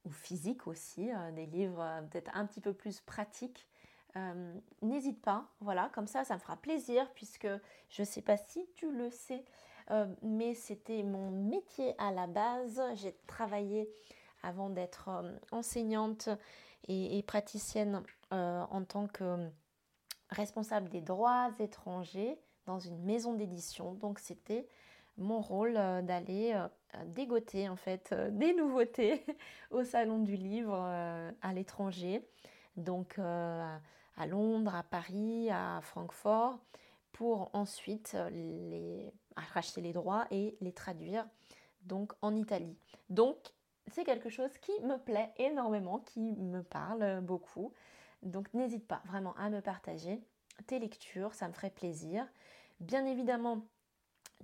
ou 0.04 0.10
physique 0.10 0.66
aussi, 0.66 1.10
des 1.34 1.46
livres 1.46 2.02
peut-être 2.10 2.30
un 2.34 2.46
petit 2.46 2.60
peu 2.60 2.72
plus 2.72 3.00
pratiques. 3.00 3.68
N'hésite 4.82 5.22
pas, 5.22 5.46
voilà, 5.60 5.88
comme 5.94 6.06
ça, 6.06 6.24
ça 6.24 6.34
me 6.34 6.40
fera 6.40 6.56
plaisir 6.56 7.08
puisque 7.14 7.48
je 7.88 8.02
ne 8.02 8.06
sais 8.06 8.22
pas 8.22 8.36
si 8.36 8.66
tu 8.74 8.90
le 8.90 9.10
sais, 9.10 9.44
mais 10.22 10.54
c'était 10.54 11.02
mon 11.02 11.30
métier 11.30 11.94
à 11.98 12.10
la 12.12 12.26
base. 12.26 12.82
J'ai 12.94 13.14
travaillé 13.26 13.88
avant 14.42 14.70
d'être 14.70 15.10
enseignante 15.50 16.28
et, 16.88 17.22
praticienne 17.22 18.02
euh, 18.32 18.64
en 18.70 18.84
tant 18.84 19.06
que 19.06 19.48
responsable 20.30 20.88
des 20.88 21.00
droits 21.00 21.50
étrangers 21.58 22.38
dans 22.66 22.78
une 22.78 23.02
maison 23.04 23.34
d'édition. 23.34 23.94
Donc 23.94 24.18
c'était 24.18 24.66
mon 25.18 25.40
rôle 25.40 25.76
euh, 25.76 26.02
d'aller 26.02 26.52
euh, 26.54 27.04
dégoter 27.06 27.68
en 27.68 27.76
fait 27.76 28.14
des 28.32 28.54
nouveautés 28.54 29.24
au 29.70 29.84
salon 29.84 30.18
du 30.18 30.36
livre 30.36 30.74
à 30.74 31.52
l'étranger. 31.52 32.26
Donc 32.76 33.18
à 33.18 34.26
Londres, 34.26 34.74
à 34.74 34.82
Paris, 34.82 35.50
à 35.50 35.80
Francfort 35.82 36.58
pour 37.12 37.50
ensuite 37.52 38.16
les 38.30 39.12
racheter 39.36 39.80
les 39.80 39.92
droits 39.92 40.26
et 40.30 40.56
les 40.60 40.72
traduire 40.72 41.26
donc 41.82 42.12
en 42.22 42.34
Italie. 42.34 42.76
Donc 43.10 43.36
c'est 43.88 44.04
quelque 44.04 44.30
chose 44.30 44.56
qui 44.58 44.72
me 44.82 44.96
plaît 44.96 45.32
énormément, 45.36 45.98
qui 45.98 46.20
me 46.20 46.62
parle 46.62 47.20
beaucoup. 47.20 47.72
Donc 48.22 48.52
n'hésite 48.54 48.86
pas 48.86 49.02
vraiment 49.06 49.34
à 49.36 49.50
me 49.50 49.60
partager 49.60 50.20
tes 50.66 50.78
lectures, 50.78 51.34
ça 51.34 51.48
me 51.48 51.52
ferait 51.52 51.70
plaisir. 51.70 52.26
Bien 52.80 53.04
évidemment, 53.06 53.66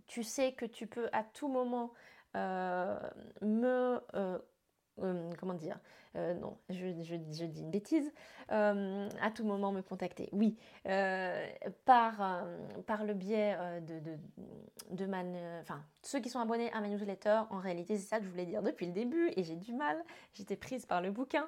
tu 0.06 0.22
sais 0.22 0.52
que 0.52 0.64
tu 0.64 0.86
peux 0.86 1.08
à 1.12 1.22
tout 1.22 1.48
moment 1.48 1.92
euh, 2.36 2.98
me 3.42 4.00
euh, 4.14 4.38
euh, 5.00 5.30
comment 5.38 5.54
dire 5.54 5.78
euh, 6.16 6.34
Non, 6.34 6.56
je, 6.70 7.14
dis 7.16 7.60
une 7.60 7.70
bêtise. 7.70 8.12
Euh, 8.50 9.08
à 9.20 9.30
tout 9.30 9.44
moment 9.44 9.72
me 9.72 9.82
contacter. 9.82 10.28
Oui, 10.32 10.56
par, 11.84 12.46
par 12.86 13.04
le 13.04 13.14
biais 13.14 13.56
de, 13.82 13.98
de, 13.98 14.16
de 14.90 15.60
enfin, 15.60 15.82
ceux 16.02 16.20
qui 16.20 16.30
sont 16.30 16.40
abonnés 16.40 16.72
à 16.72 16.80
ma 16.80 16.88
newsletter, 16.88 17.42
en 17.50 17.58
réalité, 17.58 17.96
c'est 17.96 18.06
ça 18.06 18.18
que 18.18 18.24
je 18.24 18.30
voulais 18.30 18.46
dire 18.46 18.62
depuis 18.62 18.86
le 18.86 18.92
début 18.92 19.30
et 19.36 19.44
j'ai 19.44 19.56
du 19.56 19.74
mal. 19.74 20.02
J'étais 20.32 20.56
prise 20.56 20.86
par 20.86 21.02
le 21.02 21.10
bouquin. 21.10 21.46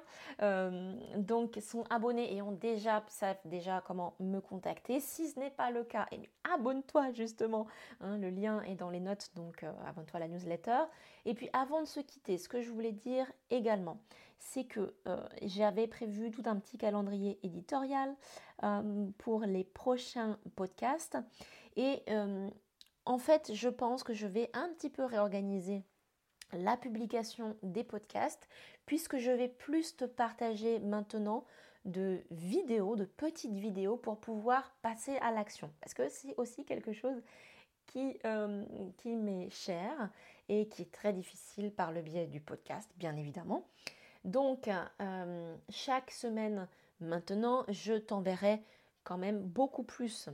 donc, 1.17 1.57
sont 1.61 1.83
abonnés 1.89 2.35
et 2.35 2.41
ont 2.41 2.51
déjà, 2.51 3.03
savent 3.07 3.37
déjà 3.45 3.83
comment 3.85 4.13
me 4.19 4.39
contacter. 4.39 4.99
Si 4.99 5.27
ce 5.27 5.39
n'est 5.39 5.49
pas 5.49 5.71
le 5.71 5.83
cas, 5.83 6.05
eh 6.11 6.29
abonne-toi 6.53 7.11
justement. 7.13 7.67
Hein, 7.99 8.17
le 8.17 8.29
lien 8.29 8.61
est 8.63 8.75
dans 8.75 8.89
les 8.89 8.99
notes, 8.99 9.31
donc 9.35 9.63
abonne-toi 9.87 10.17
à 10.17 10.19
la 10.19 10.27
newsletter. 10.27 10.83
Et 11.25 11.33
puis, 11.33 11.49
avant 11.53 11.81
de 11.81 11.87
se 11.87 11.99
quitter, 11.99 12.37
ce 12.37 12.49
que 12.49 12.61
je 12.61 12.71
voulais 12.71 12.91
dire 12.91 13.31
également, 13.49 13.97
c'est 14.41 14.63
que 14.65 14.93
euh, 15.07 15.23
j'avais 15.43 15.87
prévu 15.87 16.31
tout 16.31 16.43
un 16.45 16.57
petit 16.57 16.77
calendrier 16.77 17.39
éditorial 17.43 18.13
euh, 18.63 19.07
pour 19.19 19.41
les 19.41 19.63
prochains 19.63 20.37
podcasts. 20.55 21.17
Et 21.75 22.01
euh, 22.09 22.49
en 23.05 23.17
fait, 23.17 23.51
je 23.53 23.69
pense 23.69 24.03
que 24.03 24.13
je 24.13 24.27
vais 24.27 24.49
un 24.53 24.69
petit 24.69 24.89
peu 24.89 25.05
réorganiser 25.05 25.83
la 26.53 26.75
publication 26.75 27.55
des 27.63 27.83
podcasts 27.83 28.49
puisque 28.85 29.17
je 29.17 29.31
vais 29.31 29.47
plus 29.47 29.95
te 29.95 30.05
partager 30.05 30.79
maintenant 30.79 31.45
de 31.85 32.21
vidéos, 32.31 32.95
de 32.95 33.05
petites 33.05 33.55
vidéos 33.55 33.95
pour 33.95 34.19
pouvoir 34.19 34.75
passer 34.81 35.15
à 35.17 35.31
l'action. 35.31 35.71
Parce 35.79 35.93
que 35.93 36.09
c'est 36.09 36.35
aussi 36.37 36.65
quelque 36.65 36.93
chose 36.93 37.21
qui, 37.85 38.19
qui 38.97 39.15
m'est 39.15 39.49
cher 39.49 40.09
et 40.49 40.67
qui 40.67 40.83
est 40.83 40.91
très 40.91 41.13
difficile 41.13 41.71
par 41.71 41.91
le 41.91 42.01
biais 42.01 42.27
du 42.27 42.41
podcast, 42.41 42.91
bien 42.97 43.15
évidemment. 43.15 43.65
Donc, 44.23 44.69
euh, 44.99 45.55
chaque 45.69 46.11
semaine 46.11 46.67
maintenant, 46.99 47.65
je 47.69 47.93
t'enverrai 47.93 48.61
quand 49.03 49.17
même 49.17 49.41
beaucoup 49.41 49.83
plus 49.83 50.29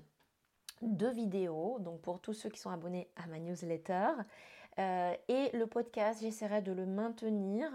de 0.81 1.07
vidéos, 1.07 1.77
donc 1.79 2.01
pour 2.01 2.19
tous 2.19 2.33
ceux 2.33 2.49
qui 2.49 2.59
sont 2.59 2.69
abonnés 2.69 3.09
à 3.15 3.27
ma 3.27 3.39
newsletter. 3.39 4.09
Euh, 4.79 5.13
et 5.27 5.49
le 5.57 5.65
podcast, 5.65 6.21
j'essaierai 6.21 6.61
de 6.61 6.71
le 6.71 6.85
maintenir 6.85 7.71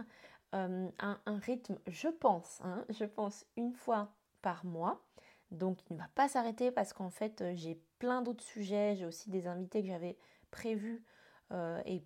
euh, 0.54 0.88
à 0.98 1.18
un 1.24 1.38
rythme, 1.38 1.78
je 1.86 2.08
pense, 2.08 2.60
hein, 2.62 2.84
je 2.90 3.04
pense 3.04 3.46
une 3.56 3.72
fois 3.72 4.12
par 4.42 4.64
mois. 4.64 5.02
Donc 5.50 5.78
il 5.90 5.94
ne 5.94 5.98
va 5.98 6.08
pas 6.14 6.28
s'arrêter 6.28 6.70
parce 6.70 6.92
qu'en 6.92 7.10
fait 7.10 7.44
j'ai 7.54 7.78
plein 7.98 8.22
d'autres 8.22 8.44
sujets, 8.44 8.96
j'ai 8.96 9.04
aussi 9.04 9.28
des 9.28 9.46
invités 9.46 9.82
que 9.82 9.88
j'avais 9.88 10.16
prévus 10.50 11.04
et 11.84 12.02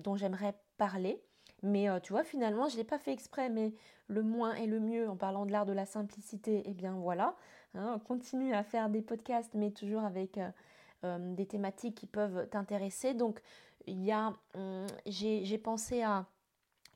dont 0.00 0.16
j'aimerais 0.16 0.56
parler. 0.78 1.22
Mais 1.62 1.88
euh, 1.88 2.00
tu 2.00 2.12
vois, 2.12 2.24
finalement, 2.24 2.68
je 2.68 2.74
ne 2.74 2.78
l'ai 2.78 2.84
pas 2.84 2.98
fait 2.98 3.12
exprès, 3.12 3.48
mais 3.48 3.72
le 4.08 4.22
moins 4.22 4.54
et 4.54 4.66
le 4.66 4.80
mieux 4.80 5.08
en 5.08 5.16
parlant 5.16 5.46
de 5.46 5.52
l'art 5.52 5.66
de 5.66 5.72
la 5.72 5.86
simplicité, 5.86 6.62
eh 6.66 6.74
bien 6.74 6.94
voilà, 6.94 7.36
hein, 7.74 7.94
on 7.96 7.98
continue 8.00 8.52
à 8.52 8.64
faire 8.64 8.88
des 8.90 9.02
podcasts, 9.02 9.54
mais 9.54 9.70
toujours 9.70 10.02
avec 10.02 10.38
euh, 10.38 10.48
euh, 11.04 11.34
des 11.34 11.46
thématiques 11.46 11.94
qui 11.94 12.06
peuvent 12.06 12.48
t'intéresser. 12.48 13.14
Donc, 13.14 13.40
il 13.86 14.02
y 14.02 14.12
a, 14.12 14.34
hum, 14.54 14.86
j'ai 15.06 15.58
pensé 15.58 16.02
à 16.02 16.26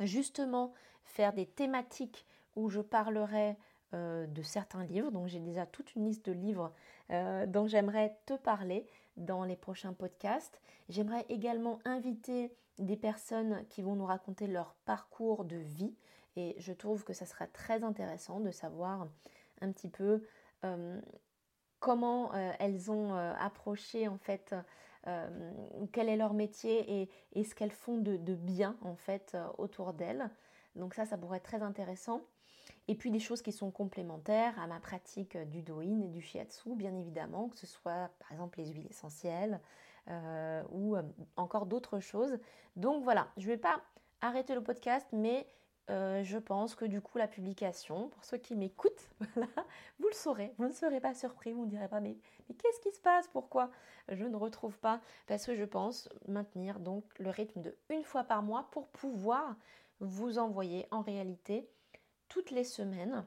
justement 0.00 0.72
faire 1.04 1.32
des 1.32 1.46
thématiques 1.46 2.26
où 2.54 2.68
je 2.68 2.80
parlerai 2.80 3.56
de 3.92 4.42
certains 4.42 4.84
livres. 4.84 5.10
Donc, 5.10 5.26
j'ai 5.26 5.40
déjà 5.40 5.64
toute 5.64 5.94
une 5.94 6.04
liste 6.04 6.26
de 6.26 6.32
livres 6.32 6.72
dont 7.08 7.66
j'aimerais 7.66 8.16
te 8.26 8.34
parler 8.34 8.86
dans 9.16 9.44
les 9.44 9.56
prochains 9.56 9.94
podcasts. 9.94 10.60
J'aimerais 10.88 11.24
également 11.28 11.78
inviter 11.84 12.52
des 12.78 12.96
personnes 12.96 13.64
qui 13.68 13.82
vont 13.82 13.96
nous 13.96 14.06
raconter 14.06 14.46
leur 14.46 14.74
parcours 14.84 15.44
de 15.44 15.56
vie 15.56 15.94
et 16.36 16.54
je 16.58 16.72
trouve 16.72 17.04
que 17.04 17.12
ça 17.12 17.26
sera 17.26 17.46
très 17.46 17.82
intéressant 17.82 18.40
de 18.40 18.50
savoir 18.50 19.08
un 19.60 19.72
petit 19.72 19.88
peu 19.88 20.22
euh, 20.64 21.00
comment 21.80 22.34
euh, 22.34 22.52
elles 22.58 22.90
ont 22.90 23.14
euh, 23.14 23.32
approché 23.38 24.08
en 24.08 24.18
fait 24.18 24.54
quel 25.92 26.08
est 26.08 26.16
leur 26.16 26.34
métier 26.34 27.08
et, 27.32 27.44
ce 27.44 27.54
qu'elles 27.54 27.70
font 27.70 27.96
de, 27.96 28.34
bien 28.34 28.76
en 28.82 28.96
fait 28.96 29.36
autour 29.56 29.92
d'elles. 29.92 30.28
Donc 30.74 30.94
ça, 30.94 31.06
ça 31.06 31.16
pourrait 31.16 31.36
être 31.36 31.44
très 31.44 31.62
intéressant. 31.62 32.22
Et 32.88 32.96
puis 32.96 33.12
des 33.12 33.20
choses 33.20 33.40
qui 33.40 33.52
sont 33.52 33.70
complémentaires 33.70 34.58
à 34.58 34.66
ma 34.66 34.80
pratique 34.80 35.36
du 35.36 35.62
doin 35.62 36.00
et 36.02 36.08
du 36.08 36.20
shiatsu, 36.20 36.74
bien 36.74 36.92
évidemment, 36.96 37.48
que 37.50 37.56
ce 37.56 37.68
soit 37.68 38.10
par 38.18 38.32
exemple 38.32 38.58
les 38.58 38.66
huiles 38.66 38.88
essentielles 38.90 39.60
euh, 40.08 40.62
ou 40.70 40.96
euh, 40.96 41.02
encore 41.36 41.66
d'autres 41.66 42.00
choses. 42.00 42.38
Donc 42.76 43.02
voilà, 43.02 43.28
je 43.36 43.42
ne 43.42 43.52
vais 43.52 43.58
pas 43.58 43.80
arrêter 44.20 44.54
le 44.54 44.62
podcast, 44.62 45.06
mais 45.12 45.46
euh, 45.90 46.22
je 46.24 46.38
pense 46.38 46.74
que 46.74 46.84
du 46.84 47.00
coup 47.00 47.18
la 47.18 47.28
publication, 47.28 48.08
pour 48.08 48.24
ceux 48.24 48.38
qui 48.38 48.56
m'écoutent, 48.56 49.10
vous 49.98 50.08
le 50.08 50.14
saurez, 50.14 50.52
vous 50.58 50.66
ne 50.66 50.72
serez 50.72 51.00
pas 51.00 51.14
surpris, 51.14 51.52
vous 51.52 51.64
ne 51.64 51.70
direz 51.70 51.88
pas 51.88 52.00
mais, 52.00 52.16
mais 52.48 52.54
qu'est-ce 52.54 52.80
qui 52.80 52.92
se 52.92 53.00
passe, 53.00 53.28
pourquoi? 53.28 53.70
Je 54.08 54.24
ne 54.24 54.36
retrouve 54.36 54.78
pas, 54.78 55.00
parce 55.26 55.46
que 55.46 55.54
je 55.54 55.64
pense 55.64 56.08
maintenir 56.28 56.80
donc 56.80 57.04
le 57.18 57.30
rythme 57.30 57.60
de 57.60 57.76
une 57.88 58.04
fois 58.04 58.24
par 58.24 58.42
mois 58.42 58.68
pour 58.72 58.88
pouvoir 58.88 59.56
vous 60.00 60.38
envoyer 60.38 60.86
en 60.90 61.02
réalité 61.02 61.68
toutes 62.28 62.50
les 62.50 62.64
semaines 62.64 63.24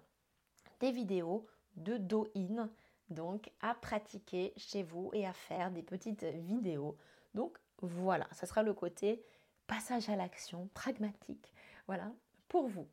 des 0.79 0.91
vidéos 0.91 1.45
de 1.77 1.97
do-in, 1.97 2.69
donc 3.10 3.52
à 3.62 3.74
pratiquer 3.76 4.54
chez 4.58 4.84
vous 4.84 5.10
et 5.13 5.26
à 5.26 5.34
faire 5.34 5.72
des 5.72 5.84
petites 5.84 6.24
vidéos. 6.24 6.95
Donc 7.34 7.58
voilà, 7.82 8.28
ça 8.32 8.45
sera 8.45 8.63
le 8.63 8.74
côté 8.74 9.24
passage 9.67 10.10
à 10.10 10.15
l'action, 10.15 10.69
pragmatique, 10.74 11.54
voilà, 11.88 12.12
pour 12.48 12.67
vous. 12.67 12.88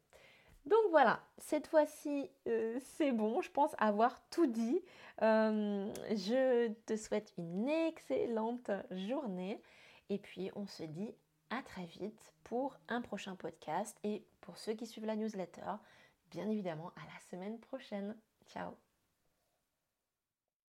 Donc 0.67 0.81
voilà, 0.91 1.21
cette 1.39 1.69
fois-ci, 1.69 2.29
euh, 2.49 2.79
c'est 2.97 3.13
bon, 3.13 3.41
je 3.41 3.51
pense 3.51 3.71
avoir 3.79 4.21
tout 4.31 4.47
dit. 4.47 4.83
Euh, 5.23 5.93
je 6.11 6.69
te 6.87 6.97
souhaite 6.97 7.33
une 7.39 7.69
excellente 7.69 8.71
journée 8.91 9.63
et 10.09 10.19
puis 10.19 10.51
on 10.57 10.67
se 10.67 10.83
dit 10.83 11.15
à 11.51 11.63
très 11.63 11.85
vite 11.85 12.35
pour 12.43 12.77
un 12.89 13.01
prochain 13.01 13.37
podcast 13.37 13.97
et 14.03 14.25
pour 14.41 14.59
ceux 14.59 14.75
qui 14.75 14.87
suivent 14.87 15.07
la 15.07 15.17
newsletter, 15.17 15.77
bien 16.31 16.49
évidemment 16.51 16.93
à 16.97 17.07
la 17.07 17.21
semaine 17.31 17.59
prochaine. 17.61 18.17
Ciao 18.49 18.86